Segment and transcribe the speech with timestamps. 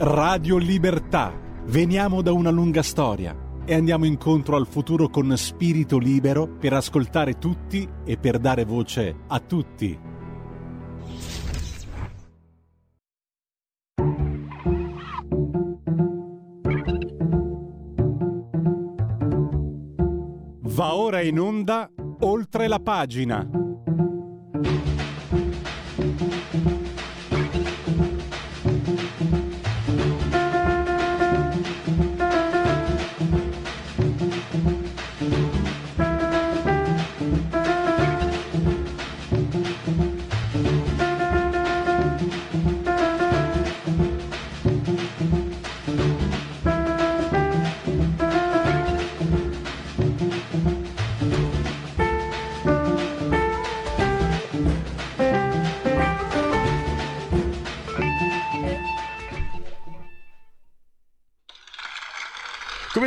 [0.00, 1.36] Radio Libertà.
[1.64, 7.36] Veniamo da una lunga storia e andiamo incontro al futuro con spirito libero per ascoltare
[7.36, 9.98] tutti e per dare voce a tutti.
[20.60, 21.90] Va ora in onda
[22.20, 23.67] oltre la pagina.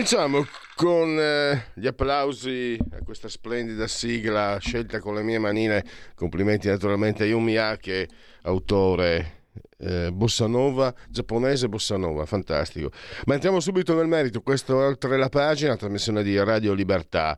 [0.02, 5.86] Cominciamo con eh, gli applausi a questa splendida sigla scelta con le mie manine.
[6.16, 8.10] Complimenti naturalmente a Yumi Ake,
[8.42, 9.44] autore
[9.78, 12.90] eh, bossa nova, giapponese bossa nova, fantastico.
[13.26, 17.38] Ma entriamo subito nel merito, questo oltre la pagina, trasmissione di Radio Libertà.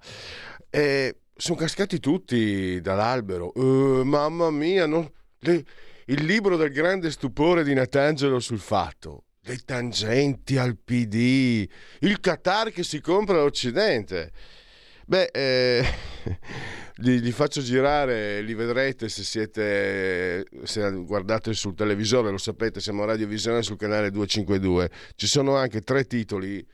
[0.69, 3.51] E sono cascati tutti dall'albero.
[3.55, 5.05] Uh, mamma mia, non...
[5.39, 5.65] Le...
[6.05, 11.67] il libro del grande stupore di Natangelo sul fatto le tangenti al PD,
[11.99, 14.31] il Qatar che si compra l'Occidente.
[15.05, 15.85] Beh, eh,
[16.97, 23.03] li, li, faccio girare, li vedrete se siete, se guardate sul televisore, lo sapete, siamo
[23.03, 24.89] a radiovisione sul canale 252.
[25.15, 26.65] Ci sono anche tre titoli,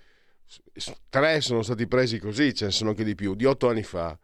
[1.10, 4.18] tre sono stati presi così, ce ne sono anche di più, di otto anni fa.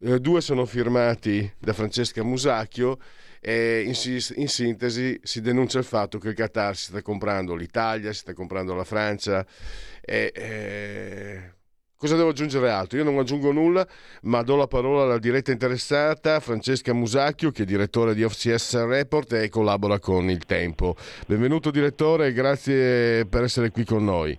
[0.00, 2.98] Eh, due sono firmati da Francesca Musacchio
[3.46, 3.94] in,
[4.36, 8.32] in, sintesi si denuncia il fatto che il Qatar si sta comprando l'Italia, si sta
[8.32, 9.44] comprando la Francia.
[10.00, 11.52] E, e...
[11.96, 12.98] Cosa devo aggiungere altro?
[12.98, 13.86] Io non aggiungo nulla,
[14.22, 19.32] ma do la parola alla diretta interessata, Francesca Musacchio, che è direttore di OFCS Report
[19.32, 20.96] e collabora con Il Tempo.
[21.26, 24.36] Benvenuto direttore grazie per essere qui con noi.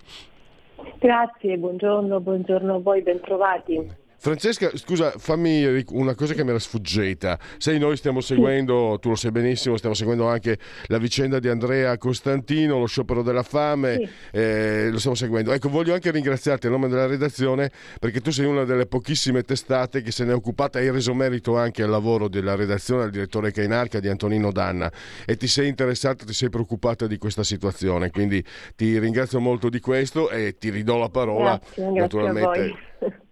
[1.00, 4.04] Grazie, buongiorno, buongiorno a voi, bentrovati.
[4.26, 7.38] Francesca, scusa, fammi una cosa che mi era sfuggita.
[7.60, 11.96] Sai, noi stiamo seguendo, tu lo sai benissimo, stiamo seguendo anche la vicenda di Andrea
[12.00, 14.10] Costantino, lo sciopero della fame, sì.
[14.32, 15.52] eh, lo stiamo seguendo.
[15.52, 17.70] Ecco, voglio anche ringraziarti a nome della redazione
[18.00, 21.14] perché tu sei una delle pochissime testate che se ne è occupata e hai reso
[21.14, 24.92] merito anche al lavoro della redazione, al direttore Cainarca di Antonino Danna
[25.24, 28.10] e ti sei interessata, ti sei preoccupata di questa situazione.
[28.10, 28.44] Quindi
[28.76, 31.62] ti ringrazio molto di questo e ti ridò la parola.
[31.76, 32.74] Grazie, naturalmente.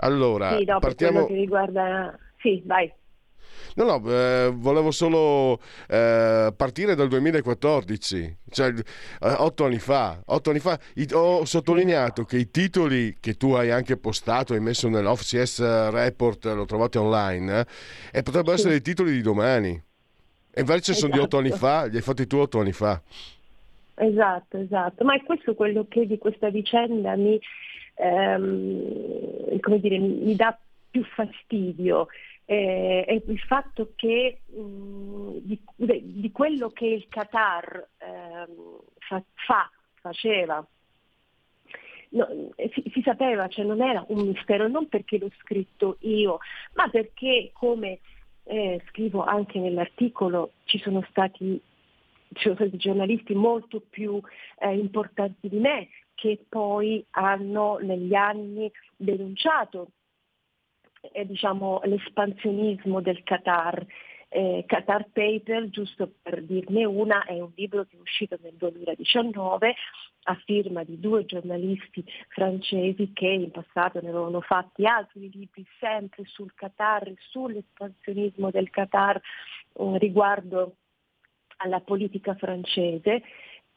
[0.00, 1.26] Allora, sì, dopo partiamo...
[1.26, 2.18] che riguarda...
[2.38, 2.90] Sì, vai.
[3.74, 8.84] No, no, eh, volevo solo eh, partire dal 2014, cioè eh,
[9.20, 10.20] otto anni fa.
[10.26, 14.60] Otto anni fa i, ho sottolineato che i titoli che tu hai anche postato e
[14.60, 18.62] messo nell'OFCS Report, l'ho trovato online, eh, e potrebbero sì.
[18.62, 19.80] essere i titoli di domani.
[20.52, 20.98] E invece esatto.
[20.98, 21.66] sono di otto anni esatto.
[21.66, 23.00] fa, li hai fatti tu otto anni fa.
[23.94, 25.04] Esatto, esatto.
[25.04, 27.38] Ma è questo quello che di questa vicenda mi
[27.94, 30.58] ehm, come dire, mi dà
[30.90, 32.08] più fastidio
[32.50, 38.46] eh, è il fatto che mh, mm, di, di, quello che il Qatar eh,
[38.98, 40.66] fa, fa, faceva,
[42.08, 42.28] no,
[42.72, 46.38] si, si, sapeva, cioè non era un mistero, non perché l'ho scritto io,
[46.74, 48.00] ma perché come
[48.42, 51.60] eh, scrivo anche nell'articolo ci sono stati
[52.32, 54.20] ci sono stati giornalisti molto più
[54.58, 55.88] eh, importanti di me
[56.20, 59.92] che poi hanno negli anni denunciato
[61.12, 63.86] eh, diciamo, l'espansionismo del Qatar.
[64.28, 69.74] Eh, Qatar Paper, giusto per dirne una, è un libro che è uscito nel 2019
[70.24, 76.24] a firma di due giornalisti francesi che in passato ne avevano fatti altri libri sempre
[76.26, 80.74] sul Qatar, sull'espansionismo del Qatar eh, riguardo
[81.56, 83.22] alla politica francese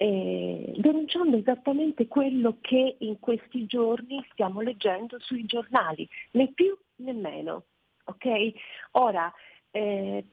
[0.04, 7.14] eh, denunciando esattamente quello che in questi giorni stiamo leggendo sui giornali, né più né
[7.14, 7.64] meno.
[8.04, 8.54] Okay?
[8.92, 9.34] Ora,
[9.72, 10.26] eh,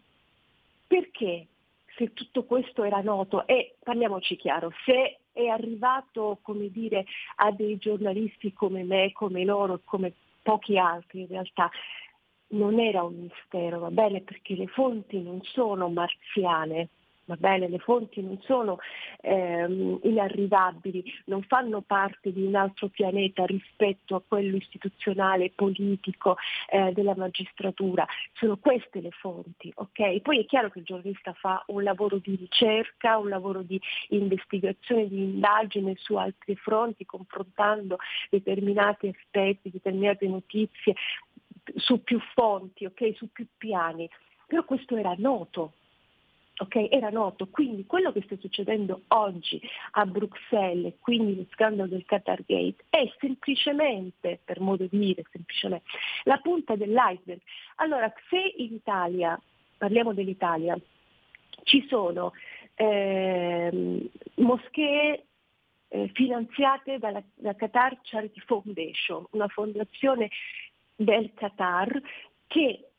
[0.89, 1.47] perché
[1.95, 7.05] se tutto questo era noto e parliamoci chiaro, se è arrivato come dire,
[7.37, 11.71] a dei giornalisti come me, come loro, come pochi altri in realtà,
[12.49, 16.89] non era un mistero, va bene, perché le fonti non sono marziane,
[17.31, 18.79] va bene, le fonti non sono
[19.21, 26.37] ehm, inarrivabili, non fanno parte di un altro pianeta rispetto a quello istituzionale, politico
[26.69, 30.21] eh, della magistratura, sono queste le fonti, ok?
[30.21, 35.07] Poi è chiaro che il giornalista fa un lavoro di ricerca, un lavoro di investigazione,
[35.07, 37.99] di indagine su altri fronti, confrontando
[38.29, 40.95] determinati aspetti, determinate notizie
[41.77, 43.15] su più fonti, ok?
[43.15, 44.09] Su più piani.
[44.47, 45.75] Però questo era noto,
[46.63, 47.49] Okay, era noto.
[47.49, 49.59] Quindi quello che sta succedendo oggi
[49.93, 55.87] a Bruxelles, quindi lo scandalo del Qatar Gate, è semplicemente, per modo di dire, semplicemente
[56.25, 57.41] la punta dell'iceberg.
[57.77, 59.41] Allora, se in Italia,
[59.79, 60.79] parliamo dell'Italia,
[61.63, 62.33] ci sono
[62.75, 65.25] eh, moschee
[65.89, 70.29] eh, finanziate dalla, dalla Qatar Charity Foundation, una fondazione
[70.95, 72.03] del Qatar
[72.47, 72.91] che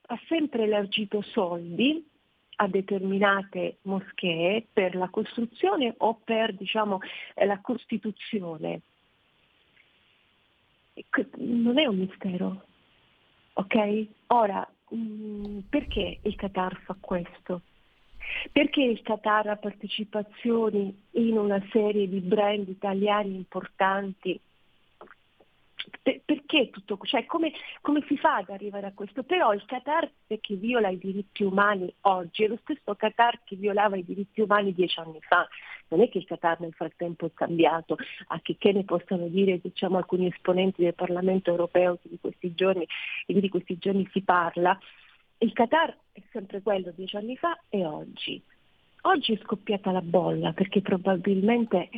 [0.00, 2.14] ha sempre elargito soldi
[2.56, 7.00] a determinate moschee per la costruzione o per diciamo,
[7.34, 8.80] eh, la costituzione.
[11.36, 12.64] Non è un mistero,
[13.54, 14.06] ok?
[14.28, 17.62] Ora, mm, perché il Qatar fa questo?
[18.50, 24.40] Perché il Qatar ha partecipazioni in una serie di brand italiani importanti
[26.02, 29.22] perché tutto, cioè come, come, si fa ad arrivare a questo?
[29.22, 33.96] Però il Qatar che viola i diritti umani oggi è lo stesso Qatar che violava
[33.96, 35.46] i diritti umani dieci anni fa.
[35.88, 37.96] Non è che il Qatar nel frattempo è cambiato,
[38.28, 42.86] a che, che ne possano dire diciamo, alcuni esponenti del Parlamento europeo di questi giorni,
[43.26, 44.76] di questi giorni si parla.
[45.38, 48.42] Il Qatar è sempre quello dieci anni fa e oggi.
[49.02, 51.90] Oggi è scoppiata la bolla perché probabilmente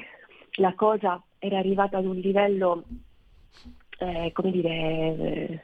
[0.57, 2.85] la cosa era arrivata ad un livello
[3.99, 5.63] eh, come dire, eh,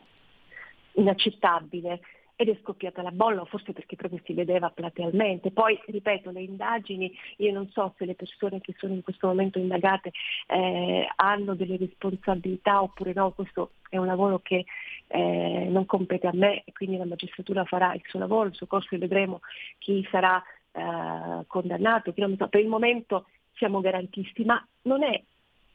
[0.92, 2.00] inaccettabile
[2.36, 5.52] ed è scoppiata la bolla, forse perché proprio si vedeva platealmente.
[5.52, 9.58] Poi, ripeto, le indagini, io non so se le persone che sono in questo momento
[9.58, 10.10] indagate
[10.48, 14.64] eh, hanno delle responsabilità oppure no, questo è un lavoro che
[15.06, 18.66] eh, non compete a me e quindi la magistratura farà il suo lavoro, il suo
[18.66, 19.40] corso e vedremo
[19.78, 20.42] chi sarà
[20.72, 22.12] eh, condannato.
[22.12, 25.22] Per il momento siamo garantisti, ma non è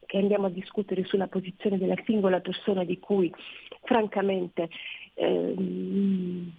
[0.09, 3.31] che andiamo a discutere sulla posizione della singola persona di cui
[3.83, 4.67] francamente
[5.13, 6.51] ehm,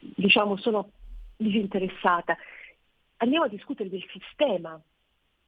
[0.00, 0.90] diciamo sono
[1.36, 2.36] disinteressata.
[3.18, 4.76] Andiamo a discutere del sistema,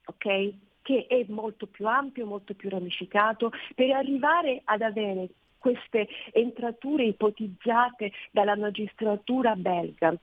[0.05, 0.53] ok?
[0.81, 5.27] Che è molto più ampio, molto più ramificato, per arrivare ad avere
[5.57, 10.15] queste entrature ipotizzate dalla magistratura belga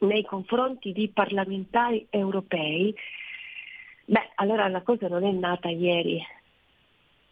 [0.00, 2.94] nei confronti di parlamentari europei
[4.06, 6.20] Beh, allora la cosa non è nata ieri,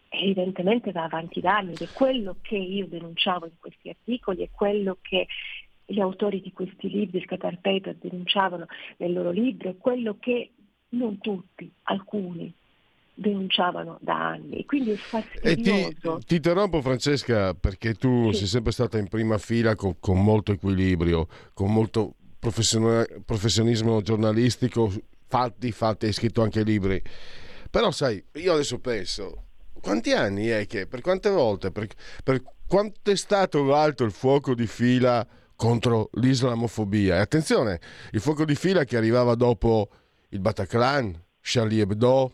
[0.09, 4.49] evidentemente va avanti da anni ed è quello che io denunciavo in questi articoli, è
[4.51, 5.27] quello che
[5.85, 8.65] gli autori di questi libri, il Qatar Paper, denunciavano
[8.97, 10.51] nel loro libro, è quello che
[10.89, 12.53] non tutti, alcuni
[13.15, 14.65] denunciavano da anni.
[14.65, 16.17] Quindi è fastidioso.
[16.17, 18.39] Ti, ti, interrompo Francesca perché tu sì.
[18.39, 24.91] sei sempre stata in prima fila con, con molto equilibrio, con molto professionismo giornalistico
[25.33, 27.01] fatti, fatti, hai scritto anche libri.
[27.71, 29.45] Però sai, io adesso penso,
[29.81, 31.87] quanti anni è che, per quante volte, per,
[32.23, 35.25] per quanto è stato alto il fuoco di fila
[35.55, 37.15] contro l'islamofobia?
[37.15, 37.79] E attenzione,
[38.11, 39.89] il fuoco di fila che arrivava dopo
[40.29, 42.33] il Bataclan, Charlie Hebdo,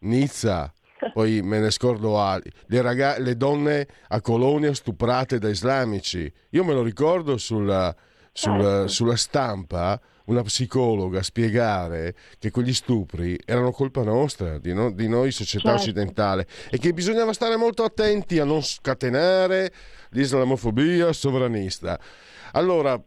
[0.00, 0.72] Nizza,
[1.12, 6.32] poi me ne scordo altri, le, rag- le donne a Colonia stuprate da islamici.
[6.52, 7.94] Io me lo ricordo sulla,
[8.32, 8.88] sulla, certo.
[8.88, 15.32] sulla stampa una psicologa spiegare che quegli stupri erano colpa nostra, di, no, di noi
[15.32, 15.82] società certo.
[15.82, 19.72] occidentale, e che bisognava stare molto attenti a non scatenare
[20.10, 21.98] l'islamofobia sovranista.
[22.52, 23.00] Allora,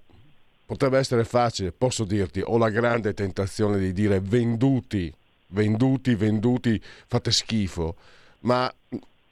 [0.66, 5.14] potrebbe essere facile, posso dirti, ho la grande tentazione di dire venduti,
[5.48, 7.96] venduti, venduti, fate schifo,
[8.42, 8.72] ma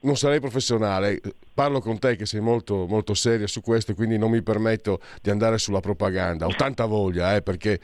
[0.01, 1.19] non sarei professionale,
[1.59, 5.01] parlo con te che sei molto, molto seria su questo e quindi non mi permetto
[5.21, 6.45] di andare sulla propaganda.
[6.45, 7.81] Ho tanta voglia, eh, perché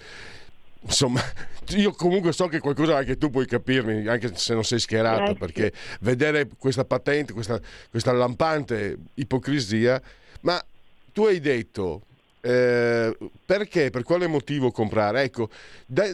[0.79, 1.19] insomma,
[1.75, 5.35] io comunque so che qualcosa anche tu puoi capirmi, anche se non sei schierato, eh,
[5.35, 10.01] perché vedere questa patente, questa, questa lampante ipocrisia,
[10.41, 10.63] ma
[11.11, 12.03] tu hai detto
[12.47, 13.89] eh, perché?
[13.89, 15.23] Per quale motivo comprare?
[15.23, 15.49] Ecco,
[15.87, 16.13] dai,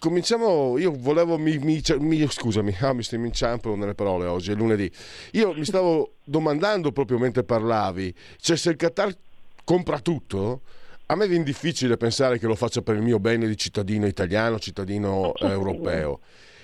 [0.00, 0.76] cominciamo.
[0.76, 1.38] Io volevo.
[1.38, 4.90] Mi, mi, mi, scusami, ah, mi stai inciampo nelle parole oggi, è lunedì.
[5.32, 9.16] Io mi stavo domandando proprio mentre parlavi, cioè se il Qatar
[9.62, 10.62] compra tutto.
[11.10, 14.58] A me viene difficile pensare che lo faccia per il mio bene di cittadino italiano,
[14.58, 16.20] cittadino europeo.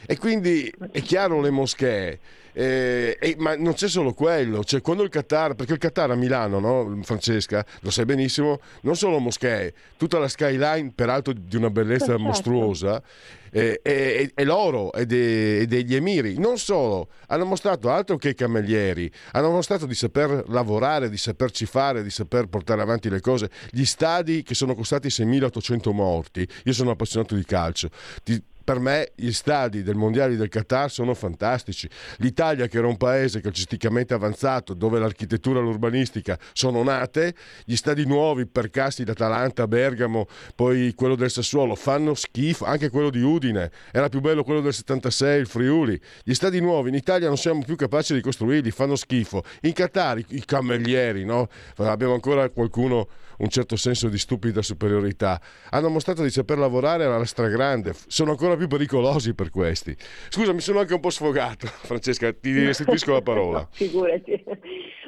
[0.07, 2.19] E quindi è chiaro le moschee.
[2.57, 6.15] Eh, eh, ma non c'è solo quello, cioè quando il Qatar, perché il Qatar a
[6.15, 11.71] Milano, no, Francesca, lo sai benissimo, non solo moschee, tutta la skyline, peraltro di una
[11.71, 12.23] bellezza certo.
[12.23, 13.03] mostruosa,
[13.51, 16.39] eh, è, è, l'oro e de, degli emiri.
[16.39, 21.67] Non solo, hanno mostrato altro che i camerieri, hanno mostrato di saper lavorare, di saperci
[21.67, 23.51] fare, di saper portare avanti le cose.
[23.71, 27.91] Gli stadi che sono costati 6.800 morti, io sono appassionato di calcio,
[28.23, 31.89] ti, per me gli stadi del mondiale del Qatar sono fantastici.
[32.17, 38.07] L'Italia, che era un paese calcisticamente avanzato, dove l'architettura e l'urbanistica sono nate, gli stadi
[38.07, 42.65] nuovi per Casti d'Atalanta, Bergamo, poi quello del Sassuolo, fanno schifo.
[42.65, 46.01] Anche quello di Udine era più bello quello del 76, il Friuli.
[46.23, 49.43] Gli stadi nuovi in Italia non siamo più capaci di costruirli, fanno schifo.
[49.63, 51.49] In Qatar i, cammellieri, no?
[51.77, 55.41] Abbiamo ancora qualcuno un certo senso di stupida superiorità.
[55.71, 59.95] Hanno mostrato di saper lavorare alla stragrande, sono ancora più pericolosi per questi.
[60.29, 63.59] Scusa, mi sono anche un po' sfogato, Francesca, ti restituisco la parola.
[63.61, 64.45] no, figurati.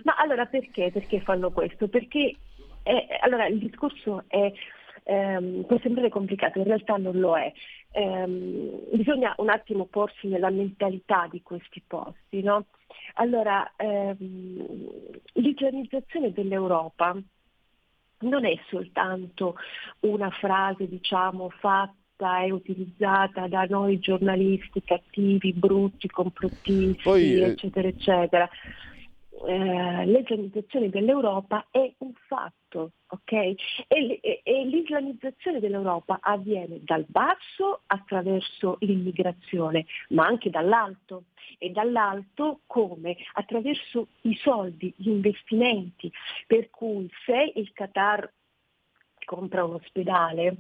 [0.05, 0.91] Ma allora perché?
[0.93, 1.89] Perché fanno questo?
[1.89, 2.37] Perché
[2.83, 4.53] è, allora, il discorso è,
[5.05, 7.53] ehm, può sembrare complicato, in realtà non lo è.
[7.91, 12.43] Ehm, bisogna un attimo porsi nella mentalità di questi posti.
[12.43, 12.67] No?
[13.15, 14.67] Allora, ehm,
[15.33, 17.17] l'igienizzazione dell'Europa
[18.19, 19.57] non è soltanto
[20.01, 21.95] una frase diciamo fatta
[22.45, 28.49] e utilizzata da noi giornalisti cattivi, brutti, complottisti, Poi, eh, eccetera, eccetera
[29.45, 33.33] eh, l'islamizzazione dell'Europa è un fatto, ok?
[33.33, 33.55] E,
[33.87, 41.25] e, e, l'islamizzazione dell'Europa avviene dal basso attraverso l'immigrazione, ma anche dall'alto.
[41.59, 43.17] E dall'alto come?
[43.35, 46.11] Attraverso i soldi, gli investimenti.
[46.47, 48.31] Per cui se il Qatar
[49.25, 50.57] compra un ospedale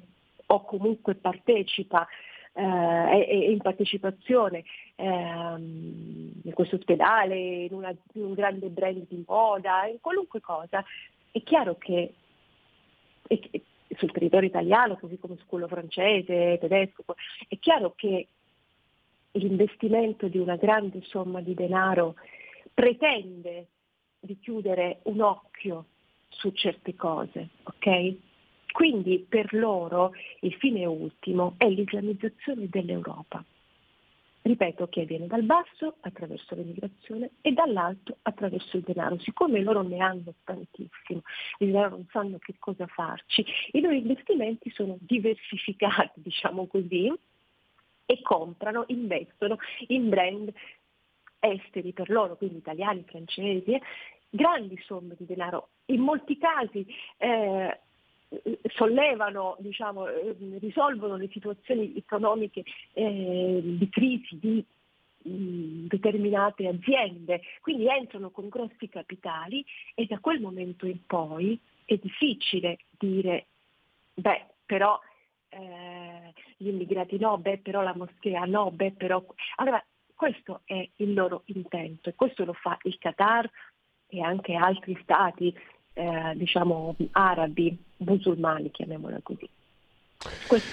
[0.47, 2.07] o comunque partecipa
[2.53, 4.65] eh, in partecipazione
[4.97, 10.83] ehm, in questo ospedale, in, una, in, un grande brand di moda, in qualunque cosa,
[11.31, 12.15] è chiaro che
[13.27, 13.39] è,
[13.97, 17.05] sul territorio italiano, così come su quello francese, tedesco,
[17.49, 18.29] è chiaro che
[19.33, 22.15] l'investimento di una grande somma di denaro
[22.73, 23.69] pretende
[24.19, 25.87] di chiudere un occhio
[26.29, 28.17] su certe cose, ok?
[28.77, 33.43] Quindi per loro il fine ultimo è l'islamizzazione dell'Europa.
[34.43, 39.19] Ripeto che avviene dal basso attraverso l'immigrazione e dall'alto attraverso il denaro.
[39.21, 41.23] Siccome loro ne hanno tantissimo
[41.57, 47.11] e non sanno che cosa farci, i loro investimenti sono diversificati, diciamo così,
[48.05, 49.57] e comprano, investono
[49.87, 50.53] in brand
[51.39, 53.81] esteri per loro, quindi italiani, francesi,
[54.29, 55.71] grandi somme di denaro.
[55.87, 57.81] In molti casi eh,
[58.75, 64.65] sollevano, diciamo, eh, risolvono le situazioni economiche eh, di crisi di
[65.23, 69.65] mh, determinate aziende, quindi entrano con grossi capitali
[69.95, 73.47] e da quel momento in poi è difficile dire,
[74.15, 74.99] beh, però
[75.49, 79.25] eh, gli immigrati no, beh, però la moschea no, beh, però...
[79.57, 79.83] Allora,
[80.15, 83.49] questo è il loro intento e questo lo fa il Qatar
[84.09, 85.55] e anche altri stati
[85.99, 89.49] eh, diciamo arabi, musulmani, chiamiamola così.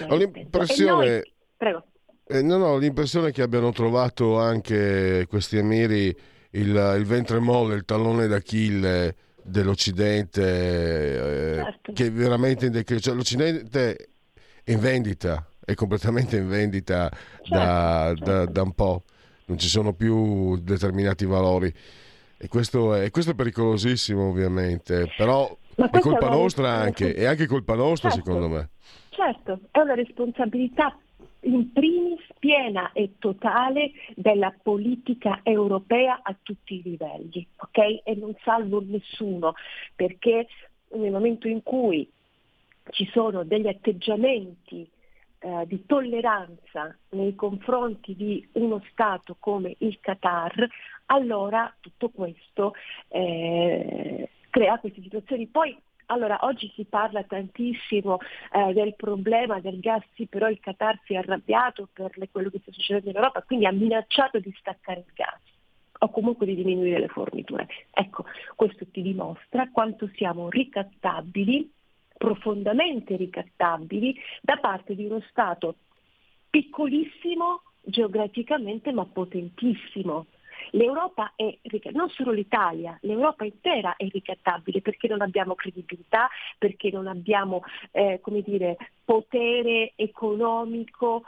[0.09, 1.09] Ho l'impressione...
[1.09, 1.31] Noi...
[1.55, 1.85] Prego.
[2.25, 6.07] Eh, non ho l'impressione che abbiano trovato anche questi emiri
[6.51, 11.93] il, il ventre molle, il tallone d'Achille dell'Occidente, eh, certo.
[11.93, 12.99] che veramente in declino.
[12.99, 14.09] Cioè, L'Occidente
[14.61, 18.23] è in vendita, è completamente in vendita certo, da, certo.
[18.25, 19.03] Da, da un po',
[19.45, 21.73] non ci sono più determinati valori.
[22.37, 27.75] E questo è, questo è pericolosissimo ovviamente, però è colpa nostra anche, è anche colpa
[27.75, 28.69] nostra certo, secondo me.
[29.09, 30.97] Certo, è una responsabilità
[31.41, 37.77] in primis piena e totale della politica europea a tutti i livelli, ok?
[38.03, 39.53] E non salvo nessuno,
[39.95, 40.47] perché
[40.95, 42.09] nel momento in cui
[42.91, 44.89] ci sono degli atteggiamenti
[45.43, 50.67] eh, di tolleranza nei confronti di uno Stato come il Qatar,
[51.07, 52.73] allora tutto questo
[53.09, 55.47] eh, crea queste situazioni.
[55.47, 58.19] Poi allora, oggi si parla tantissimo
[58.51, 62.49] eh, del problema del gas, sì, però il Qatar si è arrabbiato per le, quello
[62.49, 65.41] che sta succedendo in Europa, quindi ha minacciato di staccare il gas
[65.99, 67.67] o comunque di diminuire le forniture.
[67.91, 71.71] Ecco, questo ti dimostra quanto siamo ricattabili
[72.23, 75.75] profondamente ricattabili da parte di uno Stato
[76.49, 80.27] piccolissimo geograficamente ma potentissimo.
[80.71, 81.59] L'Europa è,
[81.91, 88.21] non solo l'Italia, l'Europa intera è ricattabile perché non abbiamo credibilità, perché non abbiamo eh,
[88.45, 91.23] dire, potere economico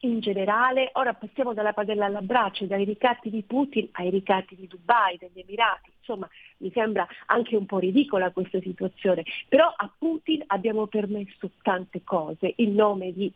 [0.00, 4.66] in generale, ora passiamo dalla padella alla braccia, dai ricatti di Putin ai ricatti di
[4.66, 10.42] Dubai, degli Emirati, insomma mi sembra anche un po' ridicola questa situazione, però a Putin
[10.48, 13.32] abbiamo permesso tante cose in nome di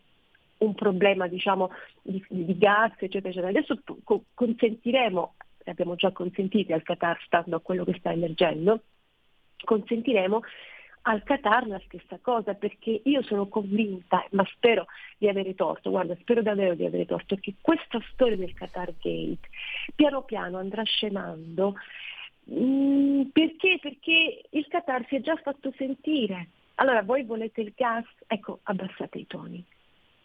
[0.58, 1.70] un problema diciamo,
[2.02, 3.48] di, di, gas, eccetera, eccetera.
[3.48, 3.78] Adesso
[4.34, 8.82] consentiremo, abbiamo già consentito al Qatar, stando a quello che sta emergendo,
[9.64, 10.42] consentiremo
[11.02, 14.86] al Qatar la stessa cosa, perché io sono convinta, ma spero
[15.18, 19.48] di avere torto, guarda, spero davvero di avere torto, che questa storia del Qatar Gate
[19.94, 21.74] piano piano andrà scemando.
[22.52, 23.78] Mm, perché?
[23.80, 26.48] Perché il Qatar si è già fatto sentire.
[26.76, 28.06] Allora, voi volete il gas?
[28.26, 29.64] Ecco, abbassate i toni.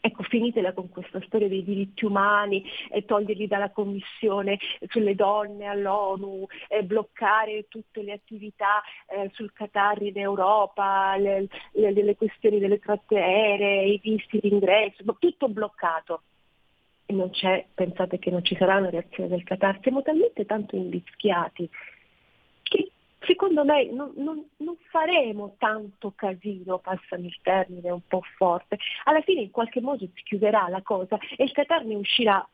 [0.05, 4.59] Ecco, finitela con questa storia dei diritti umani e toglierli dalla Commissione
[4.89, 11.91] sulle donne all'ONU, e bloccare tutte le attività eh, sul Qatar in Europa, le, le,
[11.91, 16.21] le, questioni delle tratte aeree, i visti d'ingresso, tutto bloccato.
[17.07, 20.75] E non c'è, pensate che non ci sarà una reazione del Qatar, siamo talmente tanto
[20.75, 21.67] invischiati
[22.61, 22.91] che
[23.25, 29.21] secondo me non, non, non, faremo tanto casino, passami il termine un po' forte, alla
[29.21, 32.47] fine in qualche modo si chiuderà la cosa e il Qatar ne uscirà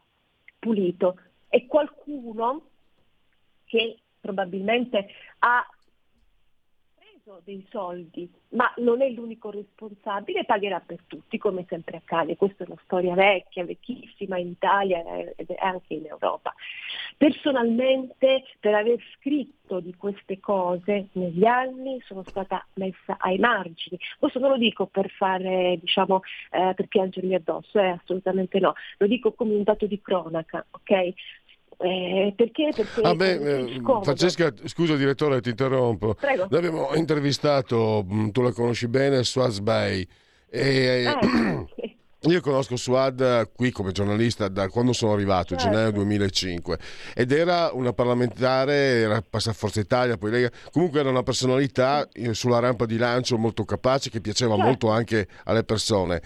[0.59, 1.17] pulito.
[1.49, 2.67] E qualcuno
[3.65, 5.07] che probabilmente
[5.39, 5.67] ha
[7.21, 12.35] preso dei soldi, ma non è l'unico responsabile, pagherà per tutti, come sempre accade.
[12.35, 16.53] Questa è una storia vecchia, vecchissima in Italia e anche in Europa.
[17.17, 23.97] Personalmente, per aver scritto di queste cose negli anni, sono stata messa ai margini.
[24.17, 28.73] Questo non lo dico per fare, diciamo, eh, per piangermi addosso, eh, assolutamente no.
[28.97, 31.13] Lo dico come un dato di cronaca, ok?
[31.83, 32.69] Eh, perché?
[32.75, 36.13] Perché ah beh, eh, Francesca, scusa direttore, ti interrompo.
[36.13, 36.47] Prego.
[36.49, 40.05] Noi abbiamo intervistato, mm, tu la conosci bene, Suaz Bay.
[40.47, 41.95] E, eh,
[42.29, 45.63] io conosco Suad qui come giornalista da quando sono arrivato, certo.
[45.63, 46.77] gennaio 2005,
[47.15, 52.35] ed era una parlamentare, era passata Forza Italia, poi Lega, comunque era una personalità eh,
[52.35, 54.67] sulla rampa di lancio molto capace che piaceva certo.
[54.67, 56.21] molto anche alle persone.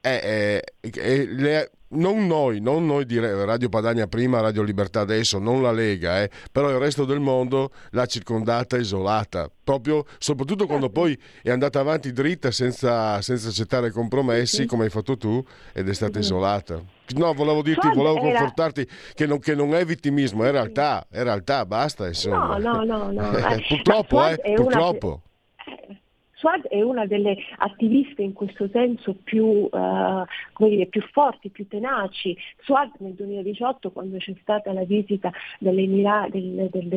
[0.00, 5.38] E, e, e le, non noi, non noi di Radio Padania prima, Radio Libertà adesso,
[5.38, 10.90] non la Lega, eh, però il resto del mondo l'ha circondata isolata, proprio, soprattutto quando
[10.90, 15.94] poi è andata avanti dritta senza, senza accettare compromessi, come hai fatto tu, ed è
[15.94, 16.82] stata isolata.
[17.16, 21.66] No, volevo dirti, volevo confortarti che non, che non è vittimismo, è realtà, è realtà,
[21.66, 22.56] basta insomma.
[22.56, 23.30] No, no, no, no.
[23.68, 25.22] purtroppo, eh, purtroppo.
[25.66, 26.02] Una...
[26.36, 30.24] Swad è una delle attiviste in questo senso più, uh,
[30.58, 32.36] dire, più forti, più tenaci.
[32.64, 36.88] Swad nel 2018 quando c'è stata la visita dell'Emira, del, del,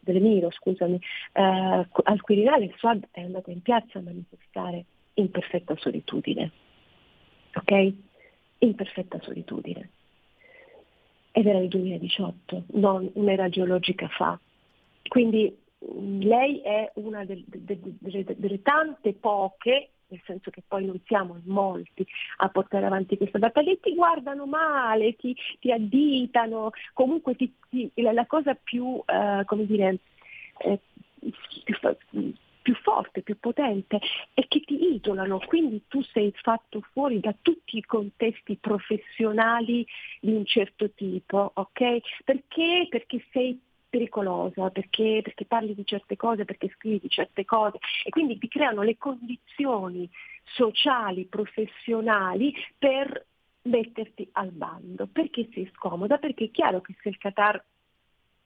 [0.00, 6.50] dell'Emiro scusami, uh, al Quirinale, Swad è andata in piazza a manifestare in perfetta solitudine.
[7.54, 7.92] Ok?
[8.58, 9.90] In perfetta solitudine.
[11.32, 14.38] Ed era il 2018, non un'era geologica fa.
[15.08, 15.54] Quindi
[15.92, 21.50] lei è una delle, delle, delle tante poche nel senso che poi non siamo in
[21.52, 22.06] molti
[22.38, 27.90] a portare avanti questa battaglia, e ti guardano male, ti, ti additano, comunque ti, ti,
[27.94, 29.98] la cosa più, eh, come dire,
[30.58, 30.78] eh,
[31.64, 31.96] più,
[32.62, 33.98] più, forte, più potente
[34.34, 39.86] è che ti isolano, quindi tu sei fatto fuori da tutti i contesti professionali
[40.20, 41.98] di un certo tipo, ok?
[42.24, 42.86] Perché?
[42.88, 43.58] Perché sei
[43.94, 48.48] pericolosa perché, perché parli di certe cose, perché scrivi di certe cose e quindi ti
[48.48, 50.10] creano le condizioni
[50.42, 53.24] sociali, professionali per
[53.62, 55.06] metterti al bando.
[55.06, 56.18] Perché sei scomoda?
[56.18, 57.62] Perché è chiaro che se il Qatar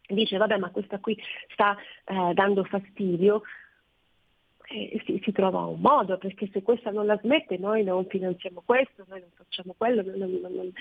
[0.07, 1.19] dice vabbè ma questa qui
[1.53, 3.41] sta eh, dando fastidio,
[4.65, 8.63] eh, si, si, trova un modo, perché se questa non la smette noi non finanziamo
[8.67, 10.73] questo, noi non facciamo quello, non, non, non,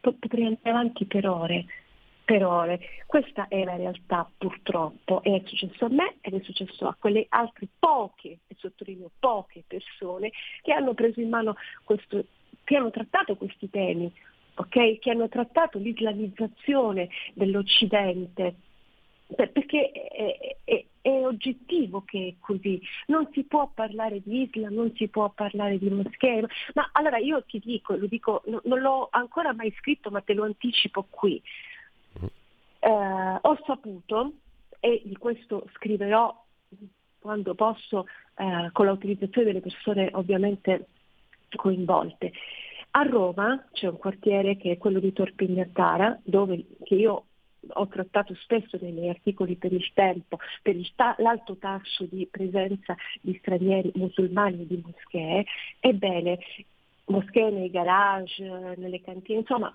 [0.00, 1.64] potrei andare avanti per ore
[2.24, 2.80] per ore.
[3.06, 7.68] Questa è la realtà purtroppo, è successo a me ed è successo a quelle altre
[7.78, 10.32] poche, e sottolineo poche persone
[10.62, 12.24] che hanno preso in mano questo,
[12.64, 14.10] che hanno trattato questi temi,
[14.54, 14.98] okay?
[14.98, 18.54] che hanno trattato l'islamizzazione dell'Occidente,
[19.34, 24.92] perché è, è, è, oggettivo che è così, non si può parlare di Islam, non
[24.94, 29.72] si può parlare di moschee, ma allora io ti dico, dico, non l'ho ancora mai
[29.78, 31.42] scritto ma te lo anticipo qui,
[32.20, 34.32] eh, ho saputo,
[34.80, 36.44] e di questo scriverò
[37.18, 40.88] quando posso, eh, con l'autorizzazione delle persone ovviamente
[41.56, 42.32] coinvolte.
[42.90, 47.24] A Roma c'è un quartiere che è quello di Torpignatara, dove che io
[47.66, 52.28] ho trattato spesso nei miei articoli per il tempo, per il ta- l'alto tasso di
[52.30, 55.46] presenza di stranieri musulmani e di moschee,
[55.80, 56.38] ebbene
[57.06, 59.74] moschee nei garage, nelle cantine, insomma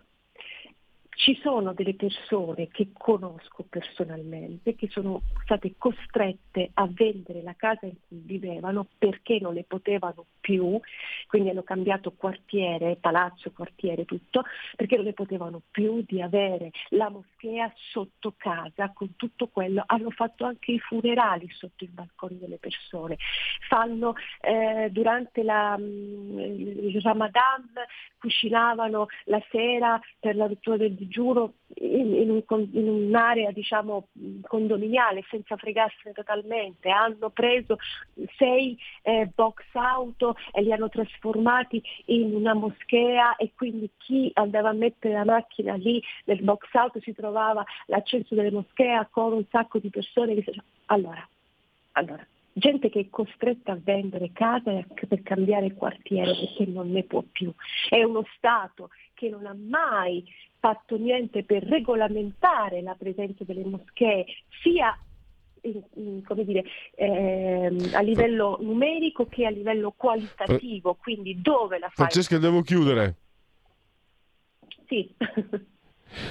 [1.20, 7.88] ci sono delle persone che conosco personalmente che sono state costrette a vendere la casa
[7.88, 10.80] in cui vivevano perché non ne potevano più,
[11.28, 14.44] quindi hanno cambiato quartiere, palazzo, quartiere, tutto,
[14.78, 19.84] perché non ne potevano più di avere la moschea sotto casa con tutto quello.
[19.88, 23.18] Hanno fatto anche i funerali sotto i balconi delle persone.
[23.68, 27.68] Fanno eh, durante la, mm, il Ramadan
[28.20, 34.10] cucinavano la sera per la rottura del digiuno in, in, un, in, un'area diciamo
[34.44, 37.78] condominiale senza fregarsene totalmente, hanno preso
[38.38, 44.70] sei eh, box auto e li hanno trasformati in una moschea e quindi chi andava
[44.70, 49.46] a mettere la macchina lì nel box auto si trovava l'accesso delle moschee con un
[49.50, 50.54] sacco di persone che
[50.86, 51.28] allora,
[51.94, 54.72] allora gente che è costretta a vendere casa
[55.08, 57.54] per cambiare quartiere perché non ne può più.
[57.90, 60.24] È uno Stato che non ha mai
[60.60, 64.26] fatto niente per regolamentare la presenza delle moschee,
[64.62, 64.98] sia
[65.62, 66.64] in, dire,
[66.96, 72.08] ehm, a livello numerico che a livello qualitativo, quindi dove la fai?
[72.08, 73.16] Francesca, devo chiudere.
[74.88, 75.14] Sì.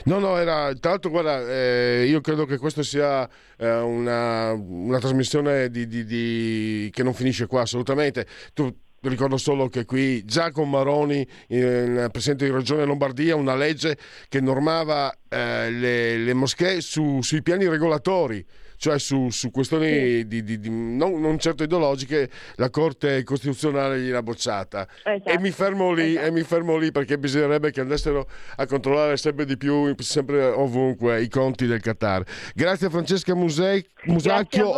[0.04, 4.98] No, no, era, tra l'altro guarda, eh, io credo che questa sia eh, una, una,
[4.98, 8.26] trasmissione di, di, di, che non finisce qua assolutamente.
[8.52, 13.96] Tu, ricordo solo che qui già con Maroni, il presidente di Regione Lombardia, una legge
[14.28, 18.44] che normava eh, le, le, moschee su, sui piani regolatori
[18.78, 24.22] cioè su, su questioni di, di, di, non, non, certo ideologiche, la Corte Costituzionale gliel'ha
[24.22, 24.86] bocciata.
[25.02, 25.28] Esatto.
[25.28, 26.26] E, mi fermo lì, esatto.
[26.26, 31.20] e mi fermo lì perché bisognerebbe che andassero a controllare sempre di più, sempre ovunque,
[31.20, 32.24] i conti del Qatar.
[32.54, 34.68] Grazie a Francesca Musei, Musacchio.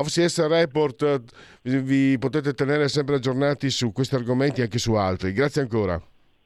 [0.00, 1.20] Of CS Report,
[1.60, 5.32] vi potete tenere sempre aggiornati su questi argomenti e anche su altri.
[5.32, 6.00] Grazie ancora.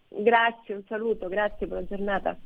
[0.08, 2.36] Grazie, un saluto, grazie, buona giornata.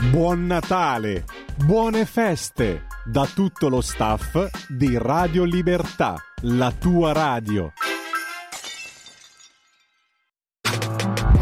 [0.00, 1.24] Buon Natale,
[1.56, 7.72] buone feste da tutto lo staff di Radio Libertà, la tua radio.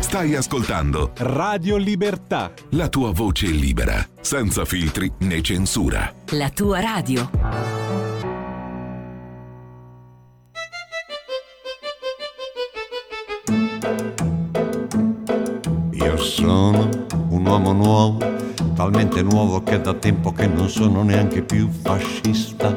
[0.00, 6.12] Stai ascoltando Radio Libertà, la tua voce libera, senza filtri né censura.
[6.30, 7.30] La tua radio.
[15.92, 16.88] Io sono
[17.28, 18.35] un uomo nuovo
[18.74, 22.74] talmente nuovo che da tempo che non sono neanche più fascista.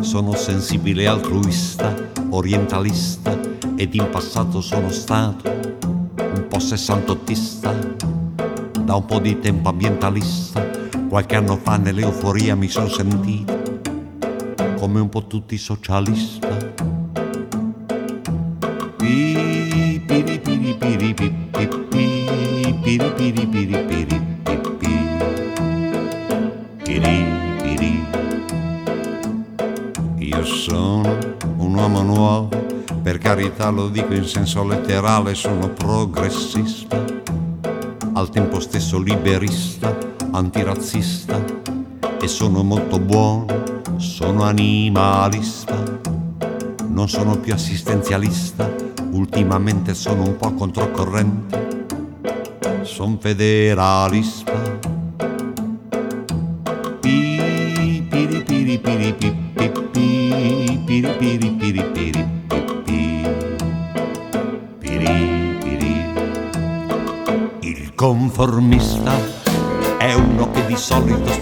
[0.00, 1.94] Sono sensibile altruista,
[2.30, 3.38] orientalista
[3.76, 7.72] ed in passato sono stato un po' sessantottista,
[8.80, 10.64] da un po' di tempo ambientalista,
[11.08, 13.60] qualche anno fa nell'euforia mi sono sentito
[14.76, 16.48] come un po' tutti socialista.
[18.96, 21.46] Piri piri piri piri piri
[22.82, 24.21] piri piri piri piri
[32.02, 32.48] nuovo,
[33.02, 37.04] per carità lo dico in senso letterale, sono progressista,
[38.12, 39.96] al tempo stesso liberista,
[40.30, 41.42] antirazzista
[42.20, 43.46] e sono molto buono,
[43.96, 45.82] sono animalista,
[46.86, 48.72] non sono più assistenzialista,
[49.10, 51.86] ultimamente sono un po' controcorrente,
[52.82, 54.61] sono federalista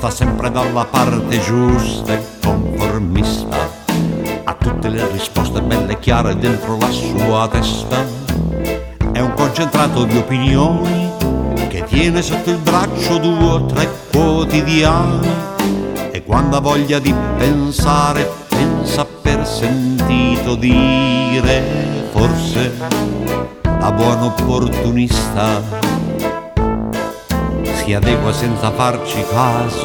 [0.00, 3.68] sta sempre dalla parte giusta il conformista.
[4.44, 8.02] Ha tutte le risposte belle chiare dentro la sua testa.
[9.12, 11.12] È un concentrato di opinioni
[11.68, 15.28] che tiene sotto il braccio due o tre quotidiani.
[16.24, 22.72] Quando ha voglia di pensare, pensa per sentito dire, forse
[23.60, 25.89] da buon opportunista
[27.90, 29.84] si adegua senza farci caso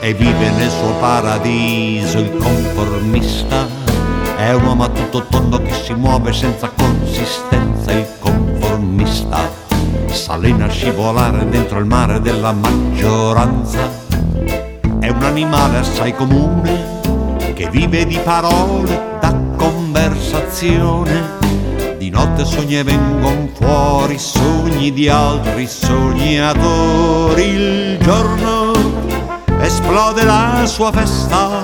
[0.00, 3.66] e vive nel suo paradiso il conformista.
[4.36, 9.50] È un uomo a tutto tondo che si muove senza consistenza, il conformista.
[10.08, 13.88] Salena a scivolare dentro il mare della maggioranza
[15.00, 17.00] è un animale assai comune
[17.54, 21.35] che vive di parole, da conversazione.
[22.16, 27.42] Notte sogni e vengono fuori sogni di altri sognatori.
[27.42, 28.72] Il giorno
[29.60, 31.62] esplode la sua festa,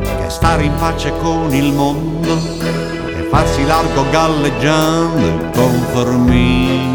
[0.00, 2.40] che stare in pace con il mondo
[3.32, 6.91] farsi largo galleggiando il conformista,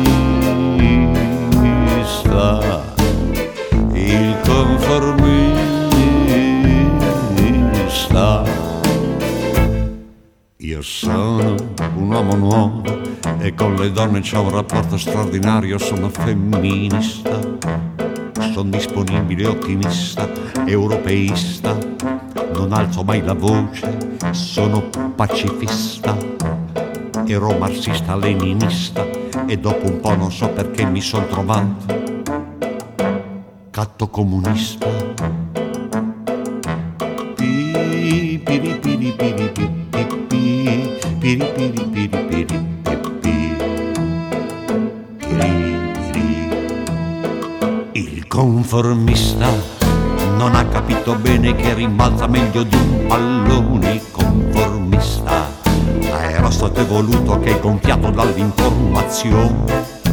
[13.47, 17.39] e con le donne c'ho un rapporto straordinario, sono femminista,
[18.51, 20.29] sono disponibile, ottimista,
[20.65, 21.77] europeista,
[22.53, 26.17] non alzo mai la voce, sono pacifista,
[27.25, 29.07] ero marxista, leninista
[29.45, 31.85] e dopo un po' non so perché mi sono trovato
[33.71, 35.06] catto comunista.
[48.77, 49.49] Il conformista
[50.35, 55.49] non ha capito bene che rimbalza meglio di un pallone conformista.
[56.11, 60.03] Era stato evoluto che è gonfiato dall'informazione.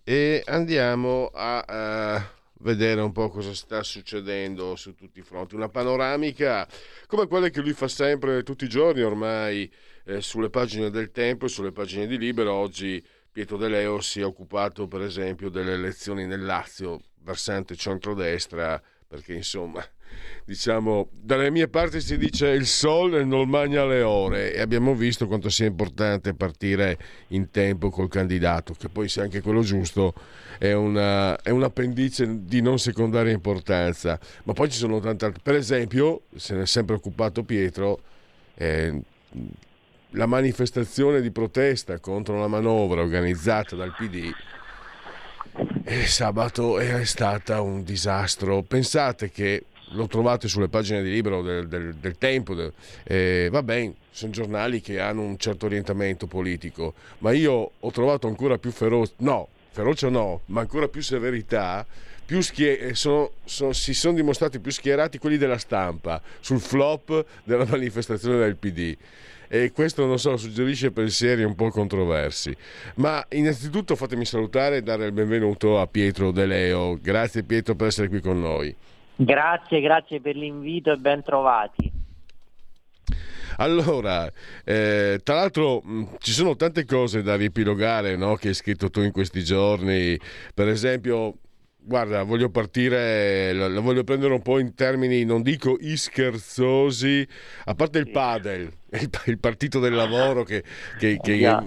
[0.05, 5.55] e andiamo a, a vedere un po' cosa sta succedendo su tutti i fronti.
[5.55, 6.65] Una panoramica
[7.05, 9.69] come quella che lui fa sempre, tutti i giorni ormai,
[10.05, 12.53] eh, sulle pagine del Tempo e sulle pagine di Libero.
[12.53, 18.81] Oggi Pietro De Leo si è occupato, per esempio, delle elezioni nel Lazio versante centrodestra,
[19.09, 19.83] perché insomma,
[20.45, 25.25] diciamo, dalle mie parti si dice il sole non magna le ore e abbiamo visto
[25.25, 26.95] quanto sia importante partire
[27.29, 30.13] in tempo col candidato, che poi sia anche quello giusto
[30.59, 35.41] è, una, è un appendice di non secondaria importanza, ma poi ci sono tante altre,
[35.41, 38.01] per esempio, se ne è sempre occupato Pietro,
[38.53, 39.01] eh,
[40.11, 44.31] la manifestazione di protesta contro la manovra organizzata dal PD
[45.83, 48.61] e sabato è stata un disastro.
[48.61, 52.71] Pensate che lo trovate sulle pagine di libro del, del, del Tempo, del,
[53.03, 58.27] eh, va bene, sono giornali che hanno un certo orientamento politico, ma io ho trovato
[58.27, 61.85] ancora più feroce, no, ferocia no, ma ancora più severità,
[62.25, 67.25] più schier- eh, sono, sono, si sono dimostrati più schierati quelli della stampa sul flop
[67.43, 68.95] della manifestazione del PD
[69.51, 72.55] e questo non so, suggerisce pensieri un po' controversi.
[72.95, 76.97] Ma innanzitutto fatemi salutare e dare il benvenuto a Pietro De Leo.
[77.01, 78.73] Grazie Pietro per essere qui con noi.
[79.15, 81.91] Grazie, grazie per l'invito e ben trovati.
[83.57, 84.31] Allora,
[84.63, 88.35] eh, tra l'altro mh, ci sono tante cose da riepilogare no?
[88.35, 90.17] che hai scritto tu in questi giorni,
[90.53, 91.35] per esempio
[91.81, 97.25] Guarda, voglio partire, la, voglio prendere un po' in termini, non dico ischerzosi,
[97.65, 100.63] a parte il padel, il, il partito del lavoro che,
[100.97, 101.63] che, che yeah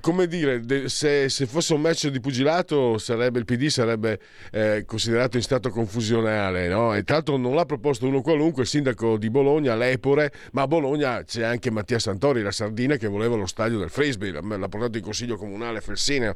[0.00, 4.20] come dire, se, se, fosse un match di pugilato sarebbe, il PD sarebbe
[4.52, 6.94] eh, considerato in stato confusionale, no?
[6.94, 11.22] E tanto non l'ha proposto uno qualunque, il sindaco di Bologna, Lepore, ma a Bologna
[11.24, 15.02] c'è anche Mattia Santori, la sardina, che voleva lo stadio del Frisbee, l'ha portato in
[15.02, 16.34] consiglio comunale Felsineo.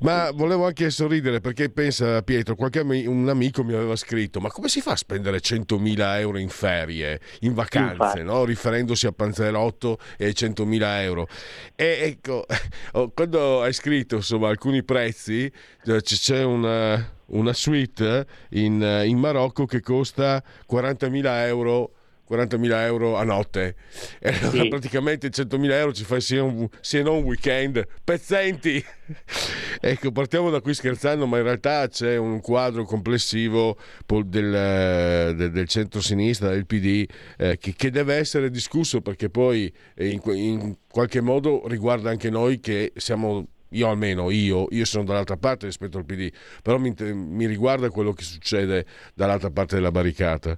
[0.00, 4.68] Ma volevo anche sorridere perché pensa Pietro, qualche un amico mi aveva scritto, ma come
[4.68, 8.44] si fa a spendere 100.000 euro in ferie, in vacanze, no?
[8.44, 11.26] riferendosi a Panzerotto e ai 100.000 euro?
[11.74, 12.46] E ecco
[12.92, 15.50] oh, quando hai scritto insomma, alcuni prezzi,
[15.86, 21.95] eh, c'è una, una suite in, eh, in Marocco che costa 40.000 euro
[22.28, 23.74] 40.000 euro a notte
[24.18, 24.68] e allora sì.
[24.68, 26.68] praticamente 100.000 euro ci fai sia non
[27.16, 28.82] un weekend pezzenti
[29.80, 35.68] ecco partiamo da qui scherzando ma in realtà c'è un quadro complessivo del, del, del
[35.68, 41.20] centro-sinistra del PD eh, che, che, deve essere discusso perché poi eh, in, in qualche
[41.20, 46.04] modo riguarda anche noi che siamo io almeno, io, io, sono dall'altra parte rispetto al
[46.04, 50.56] PD, però mi, mi, riguarda quello che succede dall'altra parte della barricata.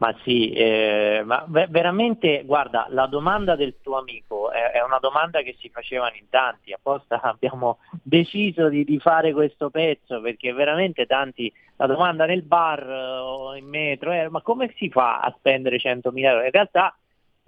[0.00, 5.42] Ma sì, eh, ma veramente, guarda, la domanda del tuo amico è, è, una domanda
[5.42, 11.04] che si facevano in tanti, apposta abbiamo deciso di, di, fare questo pezzo perché veramente
[11.04, 15.76] tanti, la domanda nel bar o in metro è ma come si fa a spendere
[15.76, 16.44] 100.000 euro?
[16.44, 16.96] In realtà